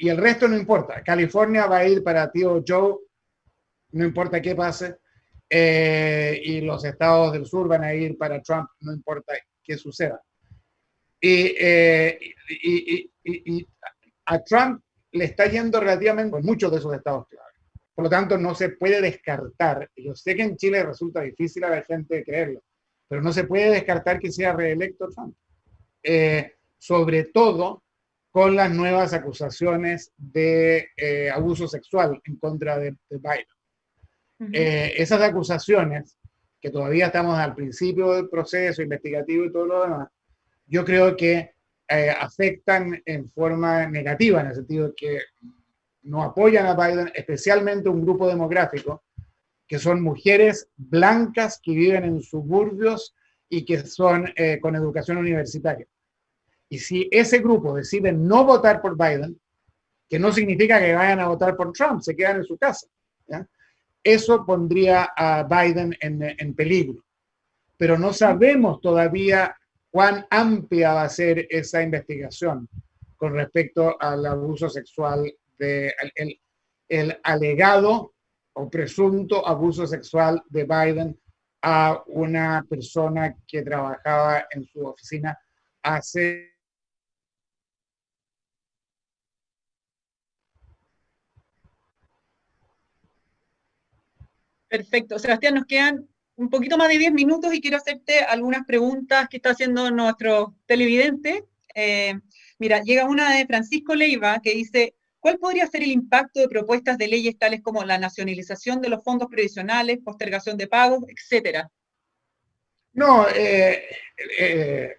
Y 0.01 0.09
el 0.09 0.17
resto 0.17 0.47
no 0.47 0.57
importa. 0.57 1.03
California 1.03 1.67
va 1.67 1.77
a 1.77 1.87
ir 1.87 2.03
para 2.03 2.31
tío 2.31 2.63
Joe, 2.67 2.95
no 3.91 4.03
importa 4.03 4.41
qué 4.41 4.55
pase. 4.55 4.97
Eh, 5.47 6.41
y 6.43 6.61
los 6.61 6.83
estados 6.83 7.33
del 7.33 7.45
sur 7.45 7.67
van 7.67 7.83
a 7.83 7.93
ir 7.93 8.17
para 8.17 8.41
Trump, 8.41 8.67
no 8.79 8.93
importa 8.93 9.33
qué 9.63 9.77
suceda. 9.77 10.19
Y, 11.19 11.53
eh, 11.55 12.19
a 14.25 14.43
Trump 14.43 14.81
le 15.11 15.25
está 15.25 15.45
yendo 15.45 15.79
relativamente 15.79 16.31
con 16.31 16.43
muchos 16.43 16.71
de 16.71 16.79
esos 16.79 16.95
estados 16.95 17.27
clave. 17.27 17.51
Por 17.93 18.05
lo 18.05 18.09
tanto, 18.09 18.39
no 18.39 18.55
se 18.55 18.69
puede 18.69 19.01
descartar. 19.01 19.87
Yo 19.95 20.15
sé 20.15 20.35
que 20.35 20.41
en 20.41 20.57
Chile 20.57 20.81
resulta 20.81 21.21
difícil 21.21 21.63
a 21.63 21.69
la 21.69 21.83
gente 21.83 22.23
creerlo, 22.23 22.63
pero 23.07 23.21
no 23.21 23.31
se 23.31 23.43
puede 23.43 23.69
descartar 23.69 24.19
que 24.19 24.31
sea 24.31 24.53
reelecto 24.53 25.09
Trump. 25.09 25.35
Eh, 26.01 26.55
sobre 26.79 27.25
todo 27.25 27.83
con 28.31 28.55
las 28.55 28.71
nuevas 28.71 29.13
acusaciones 29.13 30.11
de 30.17 30.87
abuso 31.33 31.67
sexual 31.67 32.19
en 32.25 32.37
contra 32.37 32.79
de 32.79 32.95
Biden. 33.09 33.45
Eh, 34.53 34.93
esas 34.97 35.21
acusaciones, 35.21 36.17
que 36.59 36.71
todavía 36.71 37.07
estamos 37.07 37.37
al 37.37 37.53
principio 37.53 38.13
del 38.13 38.29
proceso 38.29 38.81
investigativo 38.81 39.45
y 39.45 39.51
todo 39.51 39.65
lo 39.65 39.83
demás, 39.83 40.09
yo 40.65 40.83
creo 40.83 41.15
que 41.15 41.51
eh, 41.87 42.09
afectan 42.09 43.01
en 43.05 43.29
forma 43.31 43.87
negativa, 43.87 44.41
en 44.41 44.47
el 44.47 44.55
sentido 44.55 44.87
de 44.87 44.93
que 44.95 45.19
no 46.03 46.23
apoyan 46.23 46.65
a 46.65 46.75
Biden, 46.75 47.11
especialmente 47.13 47.89
un 47.89 48.01
grupo 48.01 48.27
demográfico, 48.27 49.03
que 49.67 49.77
son 49.77 50.01
mujeres 50.01 50.69
blancas 50.75 51.59
que 51.61 51.73
viven 51.73 52.03
en 52.05 52.21
suburbios 52.21 53.15
y 53.47 53.63
que 53.63 53.85
son 53.85 54.31
eh, 54.35 54.59
con 54.59 54.75
educación 54.75 55.17
universitaria. 55.17 55.85
Y 56.71 56.79
si 56.79 57.09
ese 57.11 57.39
grupo 57.39 57.75
decide 57.75 58.13
no 58.13 58.45
votar 58.45 58.81
por 58.81 58.97
Biden, 58.97 59.37
que 60.07 60.17
no 60.17 60.31
significa 60.31 60.79
que 60.79 60.95
vayan 60.95 61.19
a 61.19 61.27
votar 61.27 61.57
por 61.57 61.73
Trump, 61.73 61.99
se 62.01 62.15
quedan 62.15 62.37
en 62.37 62.45
su 62.45 62.57
casa. 62.57 62.87
eso 64.01 64.45
pondría 64.45 65.09
a 65.17 65.43
Biden 65.43 65.97
en, 65.99 66.53
peligro. 66.55 67.03
Pero 67.75 67.99
no 67.99 68.13
sabemos 68.13 68.79
todavía 68.79 69.53
cuán 69.89 70.25
amplia 70.29 70.93
va 70.93 71.03
a 71.03 71.09
ser 71.09 71.45
esa 71.49 71.83
investigación 71.83 72.69
con 73.17 73.33
respecto 73.33 73.97
al 73.99 74.25
abuso 74.25 74.69
sexual, 74.69 75.29
de, 75.59 75.93
el, 76.87 77.19
alegado 77.21 78.13
o 78.53 78.69
presunto 78.69 79.45
abuso 79.45 79.85
sexual 79.85 80.41
de 80.47 80.63
Biden 80.63 81.19
a 81.63 82.01
una 82.07 82.65
persona 82.69 83.35
que 83.45 83.61
trabajaba 83.61 84.47
en 84.51 84.63
su 84.63 84.85
oficina 84.87 85.37
hace 85.83 86.50
Perfecto. 94.71 95.19
Sebastián, 95.19 95.55
nos 95.55 95.65
quedan 95.65 96.07
un 96.37 96.49
poquito 96.49 96.77
más 96.77 96.87
de 96.87 96.97
10 96.97 97.11
minutos 97.11 97.53
y 97.53 97.59
quiero 97.59 97.75
hacerte 97.75 98.19
algunas 98.19 98.65
preguntas 98.65 99.27
que 99.27 99.35
está 99.35 99.49
haciendo 99.49 99.91
nuestro 99.91 100.55
televidente. 100.65 101.43
Eh, 101.75 102.17
mira, 102.57 102.81
llega 102.81 103.03
una 103.03 103.35
de 103.35 103.45
Francisco 103.45 103.93
Leiva 103.95 104.39
que 104.41 104.53
dice, 104.53 104.95
¿cuál 105.19 105.39
podría 105.39 105.67
ser 105.67 105.83
el 105.83 105.91
impacto 105.91 106.39
de 106.39 106.47
propuestas 106.47 106.97
de 106.97 107.09
leyes 107.09 107.37
tales 107.37 107.61
como 107.61 107.83
la 107.83 107.97
nacionalización 107.97 108.79
de 108.79 108.87
los 108.87 109.03
fondos 109.03 109.27
previsionales, 109.29 109.99
postergación 110.05 110.55
de 110.55 110.67
pagos, 110.67 111.03
etcétera? 111.09 111.69
No, 112.93 113.27
eh, 113.27 113.83
eh, 114.39 114.95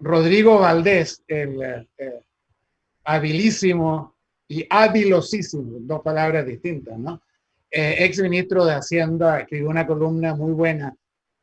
Rodrigo 0.00 0.58
Valdés, 0.58 1.22
el 1.28 1.88
habilísimo 3.04 4.16
y 4.48 4.66
habilosísimo, 4.68 5.78
dos 5.82 6.02
palabras 6.02 6.44
distintas, 6.44 6.98
¿no? 6.98 7.22
Eh, 7.72 8.04
ex 8.04 8.18
ministro 8.18 8.64
de 8.64 8.74
Hacienda, 8.74 9.40
escribió 9.40 9.68
una 9.68 9.86
columna 9.86 10.34
muy 10.34 10.52
buena 10.52 10.96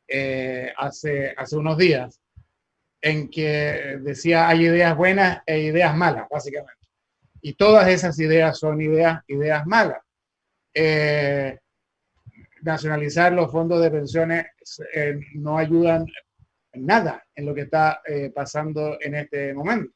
eh, 0.06 0.70
hace, 0.76 1.32
hace 1.34 1.56
unos 1.56 1.78
días, 1.78 2.20
en 3.00 3.30
que 3.30 3.98
decía 4.02 4.46
hay 4.48 4.66
ideas 4.66 4.94
buenas 4.94 5.40
e 5.46 5.60
ideas 5.60 5.96
malas, 5.96 6.26
básicamente. 6.30 6.86
Y 7.40 7.54
todas 7.54 7.88
esas 7.88 8.18
ideas 8.18 8.58
son 8.58 8.80
ideas, 8.82 9.22
ideas 9.28 9.66
malas. 9.66 10.02
Eh, 10.74 11.58
nacionalizar 12.60 13.32
los 13.32 13.50
fondos 13.50 13.80
de 13.80 13.90
pensiones 13.90 14.46
no 15.34 15.56
ayudan 15.56 16.04
nada 16.74 17.24
en 17.34 17.46
lo 17.46 17.54
que 17.54 17.62
está 17.62 18.02
pasando 18.34 18.98
en 19.00 19.14
este 19.14 19.54
momento. 19.54 19.94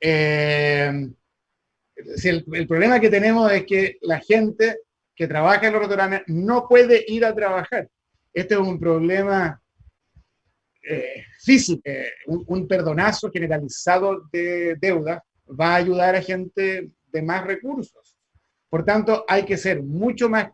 el, 0.00 1.14
el, 2.24 2.66
problema 2.66 3.00
que 3.00 3.08
tenemos 3.08 3.50
es 3.52 3.64
que 3.64 3.98
la 4.02 4.18
gente 4.18 4.78
que 5.22 5.28
trabaja 5.28 5.68
en 5.68 5.72
los 5.72 5.82
restaurantes 5.82 6.22
no 6.26 6.66
puede 6.68 7.04
ir 7.06 7.24
a 7.24 7.32
trabajar. 7.32 7.88
Este 8.34 8.54
es 8.54 8.60
un 8.60 8.80
problema 8.80 9.62
eh, 10.82 11.26
físico, 11.38 11.80
eh, 11.84 12.10
un, 12.26 12.66
perdonazo 12.66 13.30
generalizado 13.30 14.28
de 14.32 14.74
deuda 14.80 15.24
va 15.48 15.74
a 15.74 15.76
ayudar 15.76 16.16
a 16.16 16.22
gente 16.22 16.90
de 17.12 17.22
más 17.22 17.46
recursos. 17.46 18.16
Por 18.68 18.84
tanto, 18.84 19.24
hay 19.28 19.44
que 19.44 19.56
ser 19.56 19.80
mucho 19.80 20.28
más 20.28 20.50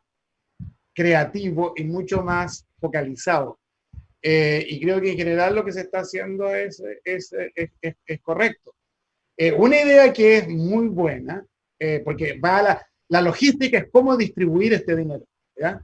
creativo 0.94 1.72
y 1.74 1.84
mucho 1.84 2.22
más 2.22 2.66
focalizado. 2.78 3.58
Eh, 4.20 4.66
y 4.68 4.82
creo 4.82 5.00
que 5.00 5.12
en 5.12 5.16
general 5.16 5.54
lo 5.54 5.64
que 5.64 5.72
se 5.72 5.80
está 5.80 6.00
haciendo 6.00 6.54
es, 6.54 6.82
es, 7.04 7.32
es, 7.54 7.70
es 8.04 8.20
correcto. 8.20 8.74
una 9.56 9.80
idea 9.80 10.12
que 10.12 10.36
es 10.36 10.48
muy 10.48 10.88
buena, 10.88 11.42
porque 12.04 12.38
va 12.38 12.58
a 12.58 12.62
la, 12.62 12.87
la 13.08 13.22
logística 13.22 13.78
es 13.78 13.86
cómo 13.90 14.16
distribuir 14.16 14.72
este 14.74 14.94
dinero. 14.94 15.24
¿ya? 15.56 15.82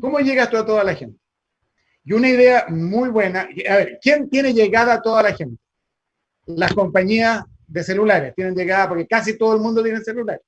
¿Cómo 0.00 0.18
llega 0.20 0.44
esto 0.44 0.58
a 0.58 0.66
toda 0.66 0.84
la 0.84 0.94
gente? 0.94 1.18
Y 2.04 2.12
una 2.14 2.28
idea 2.28 2.66
muy 2.68 3.10
buena, 3.10 3.48
a 3.68 3.76
ver, 3.76 3.98
¿quién 4.02 4.28
tiene 4.28 4.52
llegada 4.52 4.94
a 4.94 5.02
toda 5.02 5.22
la 5.22 5.34
gente? 5.34 5.56
Las 6.46 6.72
compañías 6.74 7.44
de 7.66 7.82
celulares 7.84 8.34
tienen 8.34 8.54
llegada 8.54 8.88
porque 8.88 9.06
casi 9.06 9.38
todo 9.38 9.54
el 9.54 9.60
mundo 9.60 9.82
tiene 9.82 10.00
celular. 10.00 10.40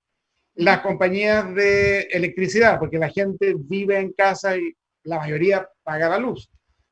Las 0.57 0.81
compañías 0.81 1.55
de 1.55 2.03
electricidad, 2.03 2.79
porque 2.79 2.99
la 2.99 3.09
gente 3.09 3.55
vive 3.57 3.99
en 3.99 4.13
casa 4.13 4.57
y 4.57 4.73
la 5.05 5.19
mayoría 5.19 5.69
paga 5.83 6.09
la 6.09 6.19
luz. 6.19 6.49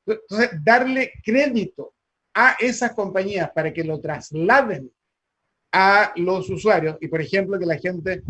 Entonces, 0.07 0.51
darle 0.63 1.13
crédito 1.25 1.95
a 2.35 2.57
esas 2.59 2.93
compañías 2.93 3.51
para 3.53 3.73
que 3.73 3.85
lo 3.85 4.01
trasladen 4.01 4.91
a 5.73 6.13
los 6.17 6.51
usuarios 6.51 6.97
y, 7.01 7.09
por 7.09 7.21
ejemplo, 7.21 7.59
que 7.59 7.67
la 7.67 7.79
gente 7.79 8.23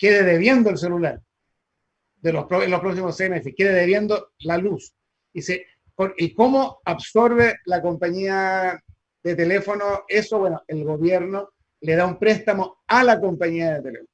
quede 0.00 0.24
debiendo 0.24 0.70
el 0.70 0.78
celular 0.78 1.20
de 2.16 2.32
los, 2.32 2.46
próximos 2.46 3.16
seis 3.16 3.30
meses, 3.30 3.52
quede 3.54 3.72
debiendo 3.72 4.32
la 4.40 4.56
luz. 4.56 4.94
Y, 5.32 5.42
se, 5.42 5.66
¿Y 6.16 6.34
cómo 6.34 6.80
absorbe 6.84 7.56
la 7.66 7.82
compañía 7.82 8.82
de 9.22 9.36
teléfono 9.36 10.04
eso? 10.08 10.38
Bueno, 10.38 10.62
el 10.66 10.84
gobierno 10.84 11.50
le 11.82 11.96
da 11.96 12.06
un 12.06 12.18
préstamo 12.18 12.78
a 12.86 13.04
la 13.04 13.20
compañía 13.20 13.74
de 13.74 13.82
teléfono. 13.82 14.08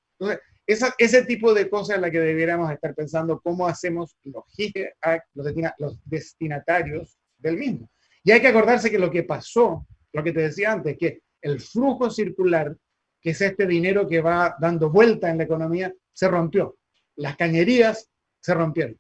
Entonces, 0.66 0.94
ese 0.98 1.24
tipo 1.24 1.54
de 1.54 1.70
cosas 1.70 1.96
es 1.96 2.02
la 2.02 2.10
que 2.10 2.18
debiéramos 2.18 2.70
estar 2.72 2.92
pensando, 2.92 3.40
cómo 3.40 3.68
hacemos 3.68 4.16
logística 4.24 4.88
a 5.02 5.20
los, 5.34 5.46
los 5.78 6.00
destinatarios 6.04 7.16
del 7.38 7.56
mismo. 7.56 7.88
Y 8.24 8.32
hay 8.32 8.40
que 8.40 8.48
acordarse 8.48 8.90
que 8.90 8.98
lo 8.98 9.10
que 9.10 9.22
pasó, 9.22 9.86
lo 10.12 10.24
que 10.24 10.32
te 10.32 10.40
decía 10.40 10.72
antes, 10.72 10.96
que 10.98 11.20
el 11.40 11.60
flujo 11.60 12.10
circular 12.10 12.76
que 13.26 13.30
es 13.30 13.40
este 13.40 13.66
dinero 13.66 14.06
que 14.06 14.20
va 14.20 14.54
dando 14.60 14.88
vuelta 14.88 15.28
en 15.28 15.38
la 15.38 15.42
economía, 15.42 15.92
se 16.12 16.28
rompió. 16.28 16.76
Las 17.16 17.36
cañerías 17.36 18.08
se 18.38 18.54
rompieron. 18.54 18.96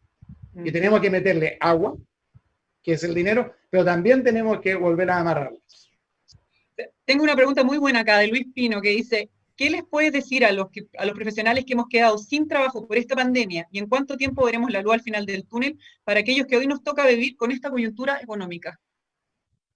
Y 0.64 0.72
tenemos 0.72 1.00
que 1.00 1.10
meterle 1.10 1.56
agua, 1.60 1.96
que 2.82 2.94
es 2.94 3.04
el 3.04 3.14
dinero, 3.14 3.54
pero 3.70 3.84
también 3.84 4.24
tenemos 4.24 4.60
que 4.60 4.74
volver 4.74 5.12
a 5.12 5.20
amarrarlas. 5.20 5.92
Tengo 7.04 7.22
una 7.22 7.36
pregunta 7.36 7.62
muy 7.62 7.78
buena 7.78 8.00
acá 8.00 8.18
de 8.18 8.26
Luis 8.26 8.48
Pino 8.52 8.82
que 8.82 8.88
dice, 8.88 9.30
¿qué 9.54 9.70
les 9.70 9.84
puedes 9.84 10.12
decir 10.12 10.44
a 10.44 10.50
los, 10.50 10.70
a 10.98 11.06
los 11.06 11.14
profesionales 11.14 11.64
que 11.64 11.74
hemos 11.74 11.86
quedado 11.86 12.18
sin 12.18 12.48
trabajo 12.48 12.84
por 12.84 12.96
esta 12.96 13.14
pandemia 13.14 13.68
y 13.70 13.78
en 13.78 13.86
cuánto 13.86 14.16
tiempo 14.16 14.44
veremos 14.44 14.72
la 14.72 14.82
luz 14.82 14.94
al 14.94 15.02
final 15.02 15.24
del 15.24 15.46
túnel 15.46 15.78
para 16.02 16.18
aquellos 16.18 16.48
que 16.48 16.56
hoy 16.56 16.66
nos 16.66 16.82
toca 16.82 17.06
vivir 17.06 17.36
con 17.36 17.52
esta 17.52 17.70
coyuntura 17.70 18.18
económica? 18.20 18.80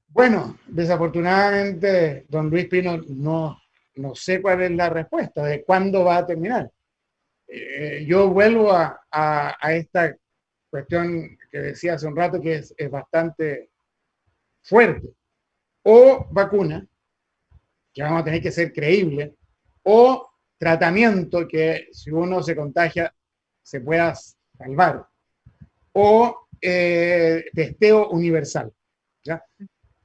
Bueno, 0.08 0.58
desafortunadamente, 0.66 2.26
don 2.28 2.50
Luis 2.50 2.66
Pino 2.66 2.98
no, 3.06 3.60
no 3.96 4.14
sé 4.14 4.40
cuál 4.40 4.62
es 4.62 4.70
la 4.70 4.88
respuesta 4.88 5.44
de 5.44 5.64
cuándo 5.64 6.04
va 6.04 6.18
a 6.18 6.26
terminar. 6.26 6.70
Eh, 7.46 8.04
yo 8.06 8.28
vuelvo 8.30 8.72
a, 8.72 9.56
esta 9.70 10.16
cuestión 10.70 11.36
que 11.50 11.58
decía 11.58 11.94
hace 11.94 12.06
un 12.06 12.16
rato 12.16 12.40
que 12.40 12.56
es, 12.56 12.74
es 12.76 12.90
bastante 12.90 13.70
fuerte. 14.62 15.08
O 15.82 16.26
vacuna, 16.30 16.86
que 17.92 18.02
vamos 18.02 18.20
a 18.22 18.24
tener 18.24 18.42
que 18.42 18.52
ser 18.52 18.72
creíble, 18.72 19.34
o 19.82 20.30
tratamiento 20.58 21.48
que 21.48 21.88
si 21.92 22.10
uno 22.10 22.42
se 22.42 22.54
contagia 22.54 23.12
se 23.62 23.80
pueda 23.80 24.14
salvar, 24.58 25.06
o 25.92 26.48
eh, 26.60 27.44
testeo 27.54 28.10
universal. 28.10 28.72
¿ya? 29.24 29.42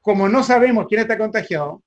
Como 0.02 0.30
no 0.30 0.44
sabemos 0.44 0.88
quién 0.88 1.02
está 1.02 1.18
contagiado, 1.18 1.84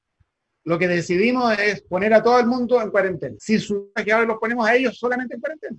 lo 0.69 0.79
que 0.79 0.87
decidimos 0.87 1.59
es 1.59 1.81
poner 1.81 2.12
a 2.12 2.23
todo 2.23 2.39
el 2.39 2.47
mundo 2.47 2.79
en 2.83 2.91
cuarentena. 2.91 3.35
Si 3.41 3.59
contagiados, 3.66 4.27
los 4.27 4.37
ponemos 4.37 4.69
a 4.69 4.77
ellos 4.77 4.99
solamente 4.99 5.35
en 5.35 5.41
cuarentena. 5.41 5.79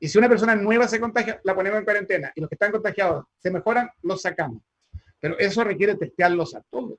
Y 0.00 0.08
si 0.08 0.18
una 0.18 0.28
persona 0.28 0.56
nueva 0.56 0.88
se 0.88 0.98
contagia, 0.98 1.40
la 1.44 1.54
ponemos 1.54 1.78
en 1.78 1.84
cuarentena. 1.84 2.32
Y 2.34 2.40
los 2.40 2.50
que 2.50 2.56
están 2.56 2.72
contagiados 2.72 3.26
se 3.38 3.52
mejoran, 3.52 3.88
los 4.02 4.20
sacamos. 4.20 4.60
Pero 5.20 5.38
eso 5.38 5.62
requiere 5.62 5.94
testearlos 5.94 6.56
a 6.56 6.62
todos. 6.68 6.98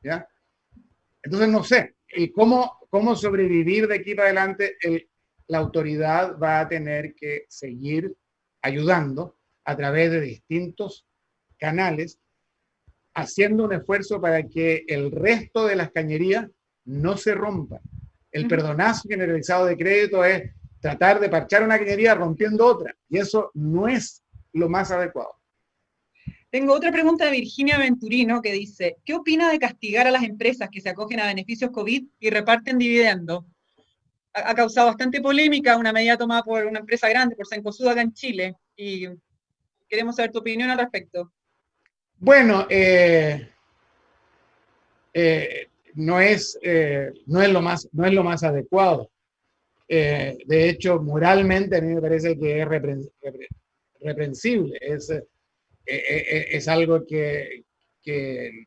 ¿ya? 0.00 0.28
Entonces, 1.24 1.48
no 1.48 1.64
sé, 1.64 1.96
¿y 2.06 2.30
cómo, 2.30 2.78
cómo 2.88 3.16
sobrevivir 3.16 3.88
de 3.88 3.96
aquí 3.96 4.14
para 4.14 4.28
adelante? 4.28 4.76
la 5.48 5.58
autoridad 5.58 6.38
va 6.38 6.60
a 6.60 6.68
tener 6.68 7.16
que 7.16 7.46
seguir 7.48 8.14
ayudando 8.62 9.36
a 9.64 9.76
través 9.76 10.12
de 10.12 10.20
distintos 10.20 11.04
canales, 11.58 12.20
haciendo 13.12 13.64
un 13.64 13.72
esfuerzo 13.72 14.20
para 14.20 14.44
que 14.44 14.84
el 14.86 15.10
resto 15.10 15.66
de 15.66 15.74
las 15.74 15.90
cañerías 15.90 16.46
no 16.90 17.16
se 17.16 17.34
rompan. 17.34 17.80
El 18.32 18.48
perdonazo 18.48 19.08
generalizado 19.08 19.66
de 19.66 19.76
crédito 19.76 20.24
es 20.24 20.50
tratar 20.80 21.20
de 21.20 21.28
parchar 21.28 21.62
una 21.62 21.78
cañería 21.78 22.14
rompiendo 22.14 22.66
otra, 22.66 22.94
y 23.08 23.18
eso 23.18 23.50
no 23.54 23.86
es 23.86 24.22
lo 24.52 24.68
más 24.68 24.90
adecuado. 24.90 25.36
Tengo 26.50 26.72
otra 26.72 26.90
pregunta 26.90 27.26
de 27.26 27.30
Virginia 27.30 27.78
Venturino 27.78 28.42
que 28.42 28.52
dice, 28.52 28.96
¿qué 29.04 29.14
opina 29.14 29.50
de 29.50 29.60
castigar 29.60 30.08
a 30.08 30.10
las 30.10 30.24
empresas 30.24 30.68
que 30.68 30.80
se 30.80 30.88
acogen 30.88 31.20
a 31.20 31.26
beneficios 31.26 31.70
COVID 31.70 32.04
y 32.18 32.30
reparten 32.30 32.76
dividendos? 32.76 33.44
Ha, 34.32 34.54
causado 34.54 34.88
bastante 34.88 35.20
polémica 35.20 35.76
una 35.76 35.92
medida 35.92 36.16
tomada 36.16 36.42
por 36.42 36.64
una 36.66 36.80
empresa 36.80 37.08
grande, 37.08 37.36
por 37.36 37.46
Sencosud 37.46 37.86
acá 37.86 38.00
en 38.00 38.12
Chile, 38.12 38.56
y 38.76 39.06
queremos 39.88 40.16
saber 40.16 40.32
tu 40.32 40.38
opinión 40.38 40.70
al 40.70 40.78
respecto. 40.78 41.32
Bueno, 42.18 42.66
eh, 42.68 43.48
eh, 45.14 45.69
no, 46.00 46.20
es, 46.20 46.58
eh, 46.62 47.12
no, 47.26 47.42
es 47.42 47.52
lo 47.52 47.62
más, 47.62 47.88
no 47.92 48.06
es 48.06 48.12
lo 48.12 48.24
más 48.24 48.42
adecuado. 48.42 49.10
de 49.88 50.68
hecho, 50.68 51.00
moralmente 51.00 51.76
a 51.76 51.80
mí 51.80 51.94
me 51.94 52.00
parece 52.00 52.38
que 52.38 52.60
es 52.62 52.68
reprensible. 54.00 54.78
Es, 54.80 55.10
eh, 55.10 55.96
eh, 56.08 56.26
eh, 56.30 56.46
es 56.52 56.68
algo 56.68 57.04
que, 57.04 57.64
que 58.00 58.66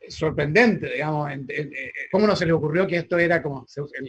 es 0.00 0.14
sorprendente, 0.14 0.90
digamos, 0.94 1.30
¿cómo 2.10 2.26
no 2.26 2.34
se 2.34 2.46
le 2.46 2.52
ocurrió 2.52 2.86
que 2.86 2.96
esto 2.96 3.18
era 3.18 3.42
como, 3.42 3.66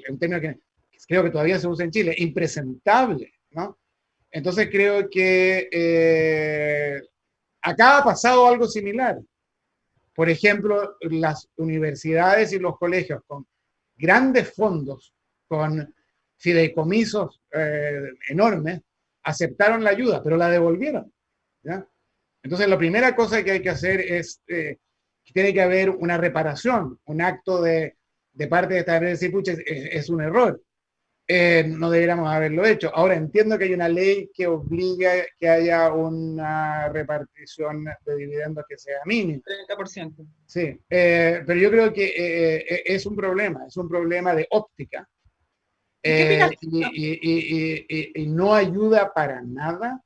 un 0.10 0.20
término 0.20 0.40
que 0.40 0.60
creo 1.06 1.24
que 1.24 1.32
todavía 1.32 1.60
se 1.60 1.68
usa 1.68 1.84
en 1.84 1.92
Chile, 1.92 2.16
impresentable, 2.18 3.34
¿no? 3.52 3.78
Entonces 4.32 4.70
creo 4.72 5.10
que 5.10 7.02
acá 7.62 7.98
ha 7.98 8.04
pasado 8.06 8.48
algo 8.48 8.68
similar. 8.68 9.20
Por 10.18 10.32
ejemplo, 10.32 10.98
las 11.02 11.48
universidades 11.58 12.52
y 12.52 12.58
los 12.58 12.76
colegios 12.80 13.22
con 13.28 13.46
grandes 13.96 14.52
fondos, 14.52 15.14
con 15.48 15.94
fideicomisos 16.38 17.40
enormes, 18.28 18.82
aceptaron 19.22 19.84
la 19.84 19.92
ayuda, 19.92 20.24
pero 20.24 20.36
la 20.36 20.50
devolvieron. 20.50 21.14
Entonces, 22.42 22.68
la 22.68 22.80
primera 22.80 23.16
cosa 23.16 23.44
que 23.44 23.52
hay 23.52 23.62
que 23.62 23.70
hacer 23.70 24.02
es, 24.02 24.42
eh, 24.48 24.80
tiene 25.24 25.54
que 25.54 25.62
haber 25.62 25.92
una 25.92 26.18
reparación, 26.18 27.00
un 27.06 27.22
acto 27.22 27.62
de, 27.62 27.98
de 28.34 28.48
parte 28.48 28.74
de 28.74 28.80
esta 28.80 28.96
empresa 28.96 29.12
decir, 29.12 29.32
pucha, 29.32 29.54
es, 29.68 30.10
un 30.10 30.22
error. 30.22 30.60
Eh, 31.28 31.66
no 31.68 31.90
deberíamos 31.90 32.30
haberlo 32.30 32.66
hecho. 32.66 32.90
Ahora 32.96 33.16
entiendo 33.16 33.58
que 33.58 33.66
hay 33.66 33.74
una 33.74 33.90
ley 33.90 34.30
que 34.34 34.48
obliga 34.48 35.12
que 35.38 35.50
haya 35.50 35.92
una 35.92 36.88
repartición 36.90 37.84
de 37.84 38.16
dividendos 38.16 38.64
que 38.68 38.78
sea 38.78 39.00
mínima. 39.06 39.42
30%. 39.68 40.26
Sí, 40.46 40.80
eh, 40.90 41.44
pero 41.46 41.60
yo 41.60 41.70
creo 41.70 41.92
que 41.92 42.84
es 42.86 43.06
un 43.06 43.16
problema, 43.16 43.66
es 43.68 43.76
un 43.76 43.90
problema 43.90 44.34
de 44.34 44.48
óptica. 44.52 45.08
y, 46.02 46.12
y, 46.94 48.14
y, 48.16 48.28
no 48.28 48.54
ayuda 48.54 49.12
para 49.14 49.42
nada 49.42 50.02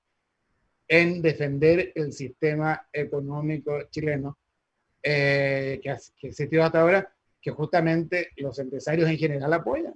en 0.92 1.22
defender 1.22 1.94
el 1.96 2.12
sistema 2.12 2.86
económico 2.92 3.84
chileno 3.90 4.38
eh, 5.02 5.80
que, 5.82 5.96
que 6.20 6.28
existió 6.28 6.66
hasta 6.66 6.82
ahora, 6.82 7.14
que 7.42 7.50
justamente 7.52 8.32
los 8.36 8.60
empresarios 8.60 9.10
en 9.10 9.18
general 9.18 9.54
apoyan. 9.54 9.94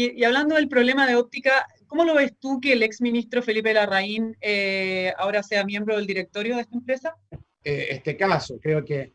Y, 0.00 0.22
hablando 0.22 0.54
del 0.54 0.68
problema 0.68 1.08
de 1.08 1.16
óptica, 1.16 1.66
¿cómo 1.88 2.04
lo 2.04 2.14
ves 2.14 2.38
tú 2.38 2.60
que 2.60 2.74
el 2.74 2.84
exministro 2.84 3.42
Felipe 3.42 3.74
Larraín 3.74 4.36
eh, 4.40 5.12
ahora 5.18 5.42
sea 5.42 5.64
miembro 5.64 5.96
del 5.96 6.06
directorio 6.06 6.54
de 6.54 6.62
esta 6.62 6.76
empresa? 6.76 7.16
Eh, 7.64 7.88
este 7.90 8.16
caso, 8.16 8.60
creo 8.60 8.84
que 8.84 9.14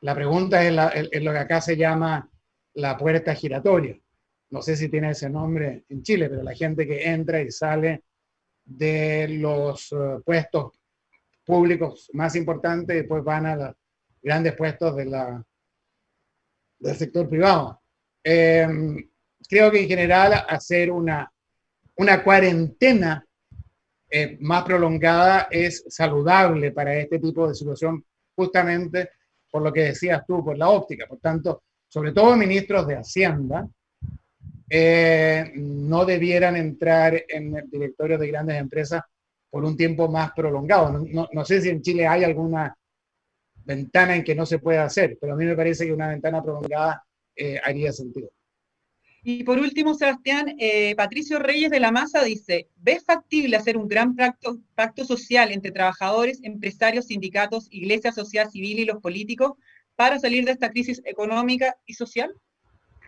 la 0.00 0.14
pregunta 0.16 0.66
es, 0.66 1.08
es, 1.12 1.22
lo 1.22 1.30
que 1.30 1.38
acá 1.38 1.60
se 1.60 1.76
llama 1.76 2.28
la 2.74 2.96
puerta 2.96 3.36
giratoria. 3.36 3.96
No 4.50 4.62
sé 4.62 4.74
si 4.74 4.88
tiene 4.88 5.10
ese 5.10 5.30
nombre 5.30 5.84
en 5.88 6.02
Chile, 6.02 6.28
pero 6.28 6.42
la 6.42 6.56
gente 6.56 6.84
que 6.84 7.08
entra 7.08 7.40
y 7.40 7.52
sale 7.52 8.02
de 8.64 9.28
los 9.28 9.92
eh, 9.92 10.18
puestos 10.24 10.72
públicos 11.44 12.10
más 12.14 12.34
importantes 12.34 12.96
y 12.96 12.98
después 12.98 13.22
van 13.22 13.46
a 13.46 13.54
los 13.54 13.74
grandes 14.20 14.56
puestos 14.56 14.96
de 14.96 15.04
la, 15.04 15.46
del 16.80 16.96
sector 16.96 17.28
privado. 17.28 17.80
Em, 18.24 19.08
creo 19.48 19.70
que 19.70 19.82
en 19.82 19.88
general 19.88 20.44
hacer 20.48 20.90
una, 20.90 21.30
una 21.96 22.22
cuarentena 22.22 23.24
eh, 24.10 24.38
más 24.40 24.64
prolongada 24.64 25.48
es 25.50 25.84
saludable 25.88 26.72
para 26.72 26.94
este 26.96 27.18
tipo 27.18 27.48
de 27.48 27.54
situación, 27.54 28.04
justamente 28.34 29.10
por 29.50 29.62
lo 29.62 29.72
que 29.72 29.80
decías 29.82 30.24
tú, 30.26 30.44
por 30.44 30.56
la 30.56 30.68
óptica. 30.68 31.06
Por 31.06 31.18
tanto, 31.18 31.62
sobre 31.88 32.12
todo 32.12 32.36
ministros 32.36 32.86
de 32.86 32.96
Hacienda, 32.96 33.68
eh, 34.70 35.50
no 35.54 36.04
debieran 36.04 36.56
entrar 36.56 37.24
en 37.26 37.56
el 37.56 37.70
directorio 37.70 38.18
de 38.18 38.28
grandes 38.28 38.58
empresas 38.58 39.02
por 39.50 39.64
un 39.64 39.76
tiempo 39.76 40.08
más 40.08 40.32
prolongado. 40.32 41.06
No, 41.32 41.44
sé 41.44 41.62
si 41.62 41.70
en 41.70 41.80
Chile 41.80 42.06
hay 42.06 42.24
alguna 42.24 42.76
ventana 43.64 44.16
en 44.16 44.24
que 44.24 44.34
no 44.34 44.44
se 44.44 44.58
pueda 44.58 44.84
hacer, 44.84 45.16
pero 45.20 45.32
a 45.32 45.36
mí 45.36 45.44
me 45.44 45.56
parece 45.56 45.86
que 45.86 45.92
una 45.92 46.08
ventana 46.08 46.42
prolongada 46.42 47.02
eh, 47.34 47.58
haría 47.62 47.92
sentido. 47.92 48.30
Y 49.22 49.44
por 49.44 49.58
último, 49.58 49.94
Sebastián, 49.94 50.54
eh, 50.58 50.94
Patricio 50.96 51.38
Reyes 51.38 51.70
de 51.70 51.80
la 51.80 51.90
Masa 51.90 52.22
dice, 52.22 52.68
¿ves 52.76 53.04
factible 53.04 53.56
hacer 53.56 53.76
un 53.76 53.88
gran 53.88 54.14
pacto, 54.14 54.58
pacto 54.74 55.04
social 55.04 55.50
entre 55.50 55.72
trabajadores, 55.72 56.40
empresarios, 56.42 57.06
sindicatos, 57.06 57.66
iglesia, 57.70 58.12
sociedad 58.12 58.48
civil 58.48 58.78
y 58.78 58.84
los 58.84 59.00
políticos 59.02 59.52
para 59.96 60.18
salir 60.18 60.44
de 60.44 60.52
esta 60.52 60.70
crisis 60.70 61.02
económica 61.04 61.76
y 61.84 61.94
social? 61.94 62.32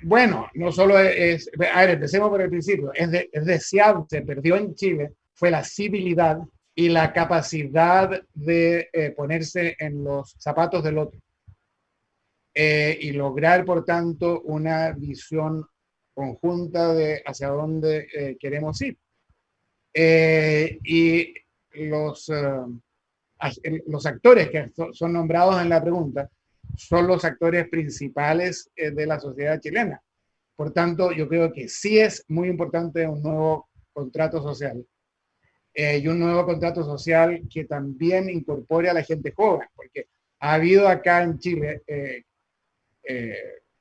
Bueno, 0.02 0.48
no 0.54 0.72
solo 0.72 0.98
es, 0.98 1.50
a 1.72 1.80
ver, 1.80 1.90
empecemos 1.90 2.30
por 2.30 2.40
el 2.40 2.50
principio, 2.50 2.90
es, 2.94 3.10
deseable, 3.44 4.04
se 4.08 4.22
perdió 4.22 4.56
en 4.56 4.74
Chile, 4.74 5.12
fue 5.34 5.50
la 5.50 5.62
civilidad 5.62 6.38
y 6.74 6.88
la 6.88 7.12
capacidad 7.12 8.22
de 8.32 8.88
eh, 8.92 9.10
ponerse 9.10 9.76
en 9.78 10.02
los 10.02 10.34
zapatos 10.38 10.82
del 10.82 10.98
otro 10.98 11.20
eh, 12.54 12.98
y 13.00 13.12
lograr, 13.12 13.64
por 13.64 13.84
tanto, 13.84 14.40
una 14.42 14.92
visión 14.92 15.66
conjunta 16.20 16.94
de 16.94 17.22
hacia 17.24 17.48
dónde 17.48 18.06
eh, 18.14 18.36
queremos 18.38 18.80
ir. 18.82 18.98
y 19.94 21.34
los, 21.72 22.30
los 23.86 24.06
actores 24.06 24.50
que 24.50 24.70
son 24.92 25.12
nombrados 25.12 25.60
en 25.62 25.68
la 25.68 25.82
pregunta 25.82 26.30
son 26.76 27.06
los 27.06 27.24
actores 27.24 27.68
principales 27.68 28.70
eh, 28.76 28.90
de 28.90 29.06
la 29.06 29.18
sociedad 29.20 29.60
chilena. 29.60 30.02
Por 30.56 30.72
tanto, 30.72 31.12
yo 31.12 31.28
creo 31.28 31.52
que 31.52 31.68
sí 31.68 31.98
es 31.98 32.24
muy 32.28 32.48
importante 32.48 33.06
un 33.06 33.22
nuevo 33.22 33.68
contrato 33.92 34.42
social 34.42 34.84
eh, 35.74 35.98
y 35.98 36.08
un 36.08 36.18
nuevo 36.18 36.44
contrato 36.44 36.84
social 36.84 37.42
que 37.52 37.64
también 37.64 38.28
incorpore 38.28 38.90
a 38.90 38.94
la 38.94 39.02
gente 39.02 39.32
joven, 39.32 39.68
porque 39.74 40.06
ha 40.40 40.54
habido 40.54 40.88
acá 40.88 41.22
en 41.22 41.38
Chile, 41.38 41.82
eh, 41.86 42.24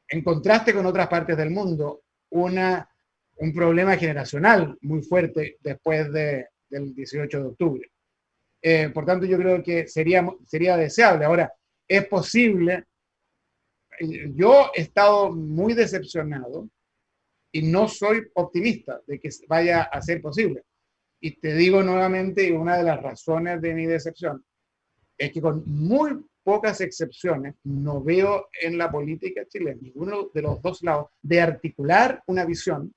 en 0.08 0.24
contraste 0.24 0.74
con 0.74 0.86
otras 0.86 1.08
partes 1.08 1.38
del 1.38 1.50
mundo, 1.50 2.02
una, 2.30 2.90
un 3.38 3.54
problema 3.54 3.98
generacional 3.98 4.78
muy 4.82 5.02
fuerte 5.02 5.58
después 5.62 6.12
de, 6.12 6.48
del 6.70 6.94
18 6.94 7.40
de 7.40 7.46
octubre. 7.46 7.92
por 8.94 9.06
tanto, 9.06 9.26
yo 9.26 9.38
creo 9.38 9.64
que 9.64 9.88
sería, 9.88 10.28
sería 10.46 10.78
deseable. 10.78 11.26
Ahora, 11.26 11.52
es 11.88 12.06
posible, 12.08 12.86
yo 14.36 14.72
he 14.76 14.82
estado 14.82 15.32
muy 15.32 15.74
decepcionado 15.74 16.70
y 17.52 17.64
no 17.64 17.88
soy 17.88 18.28
optimista 18.36 19.02
de 19.08 19.20
que 19.20 19.30
vaya 19.48 19.84
a 19.84 20.02
ser 20.02 20.22
posible. 20.22 20.64
Y 21.20 21.40
te 21.40 21.54
digo 21.56 21.84
nuevamente, 21.84 22.52
una 22.54 22.78
de 22.78 22.84
las 22.84 23.02
razones 23.02 23.62
de 23.62 23.74
mi 23.74 23.86
decepción 23.86 24.46
es 25.18 25.32
que 25.32 25.42
con 25.42 25.64
muy 25.66 26.26
pocas 26.44 26.82
excepciones 26.82 27.56
no 27.64 28.04
veo 28.04 28.48
en 28.62 28.78
la 28.78 28.92
política 28.92 29.46
chilena, 29.48 29.80
ninguno 29.82 30.30
de 30.34 30.42
los 30.42 30.62
dos 30.62 30.82
lados, 30.84 31.08
de 31.22 31.42
articular 31.42 32.24
una 32.28 32.46
visión 32.46 32.94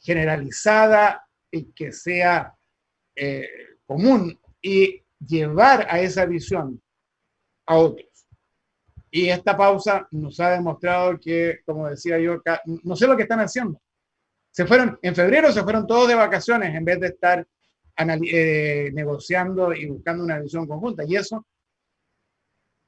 generalizada 0.00 1.26
y 1.50 1.72
que 1.72 1.92
sea 1.92 2.54
eh, 3.14 3.48
común 3.86 4.38
y 4.62 5.02
llevar 5.26 5.86
a 5.90 6.00
esa 6.00 6.24
visión 6.26 6.80
a 7.66 7.76
otros. 7.76 8.08
Y 9.10 9.28
esta 9.28 9.56
pausa 9.56 10.06
nos 10.10 10.38
ha 10.40 10.50
demostrado 10.50 11.18
que, 11.18 11.60
como 11.64 11.88
decía 11.88 12.18
yo, 12.18 12.42
no 12.84 12.94
sé 12.94 13.06
lo 13.06 13.16
que 13.16 13.22
están 13.22 13.40
haciendo. 13.40 13.80
Se 14.50 14.66
fueron, 14.66 14.98
en 15.02 15.14
febrero 15.14 15.50
se 15.52 15.62
fueron 15.62 15.86
todos 15.86 16.08
de 16.08 16.14
vacaciones 16.14 16.74
en 16.74 16.84
vez 16.84 17.00
de 17.00 17.08
estar 17.08 17.46
eh, 17.98 18.90
negociando 18.92 19.72
y 19.72 19.86
buscando 19.86 20.24
una 20.24 20.38
visión 20.40 20.66
conjunta. 20.66 21.04
Y 21.06 21.16
eso 21.16 21.46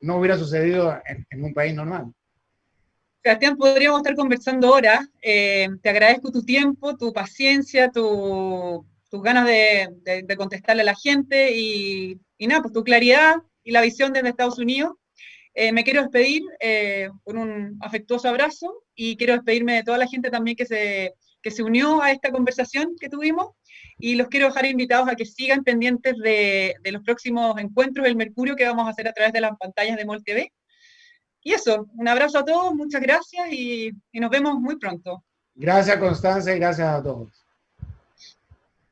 no 0.00 0.16
hubiera 0.16 0.38
sucedido 0.38 0.98
en, 1.06 1.44
un 1.44 1.52
país 1.52 1.74
normal. 1.74 2.12
Sebastián, 3.22 3.56
podríamos 3.56 4.00
estar 4.00 4.14
conversando 4.14 4.68
ahora. 4.68 5.06
Eh, 5.20 5.68
te 5.82 5.90
agradezco 5.90 6.32
tu 6.32 6.42
tiempo, 6.42 6.96
tu 6.96 7.12
paciencia, 7.12 7.90
tus 7.90 8.82
ganas 9.22 9.46
de, 9.46 10.36
contestarle 10.36 10.82
a 10.82 10.86
la 10.86 10.94
gente 10.94 11.54
y, 11.54 12.18
y, 12.38 12.46
nada, 12.46 12.62
pues 12.62 12.72
tu 12.72 12.82
claridad 12.82 13.36
y 13.62 13.72
la 13.72 13.82
visión 13.82 14.12
desde 14.12 14.30
Estados 14.30 14.58
Unidos. 14.58 14.94
Eh, 15.54 15.72
me 15.72 15.84
quiero 15.84 16.02
despedir 16.02 16.42
eh, 16.60 17.10
con 17.24 17.36
un 17.36 17.76
afectuoso 17.80 18.28
abrazo 18.28 18.84
y 18.94 19.16
quiero 19.16 19.34
despedirme 19.34 19.74
de 19.74 19.82
toda 19.82 19.98
la 19.98 20.06
gente 20.06 20.30
también 20.30 20.56
que 20.56 20.64
se, 20.64 21.14
que 21.42 21.50
se 21.50 21.62
unió 21.62 22.02
a 22.02 22.12
esta 22.12 22.30
conversación 22.30 22.96
que 22.98 23.08
tuvimos 23.08 23.50
y 23.98 24.14
los 24.14 24.28
quiero 24.28 24.46
dejar 24.46 24.66
invitados 24.66 25.08
a 25.08 25.14
que 25.14 25.24
sigan 25.26 25.64
pendientes 25.64 26.16
de, 26.16 26.74
los 26.84 27.02
próximos 27.02 27.58
encuentros 27.58 28.04
del 28.04 28.16
Mercurio 28.16 28.56
que 28.56 28.66
vamos 28.66 28.86
a 28.86 28.90
hacer 28.90 29.08
a 29.08 29.12
través 29.12 29.32
de 29.32 29.40
las 29.40 29.56
pantallas 29.58 29.96
de 29.96 30.04
MOL 30.04 30.24
TV. 30.24 30.52
Y 31.42 31.52
eso, 31.52 31.86
un 31.96 32.08
abrazo 32.08 32.38
a 32.38 32.44
todos, 32.44 32.74
muchas 32.74 33.00
gracias 33.00 33.50
y, 33.50 33.90
y 34.12 34.20
nos 34.20 34.30
vemos 34.30 34.60
muy 34.60 34.76
pronto. 34.76 35.24
Gracias 35.54 35.96
Constanza 35.98 36.54
y 36.54 36.58
gracias 36.58 36.88
a 36.88 37.02
todos. 37.02 37.39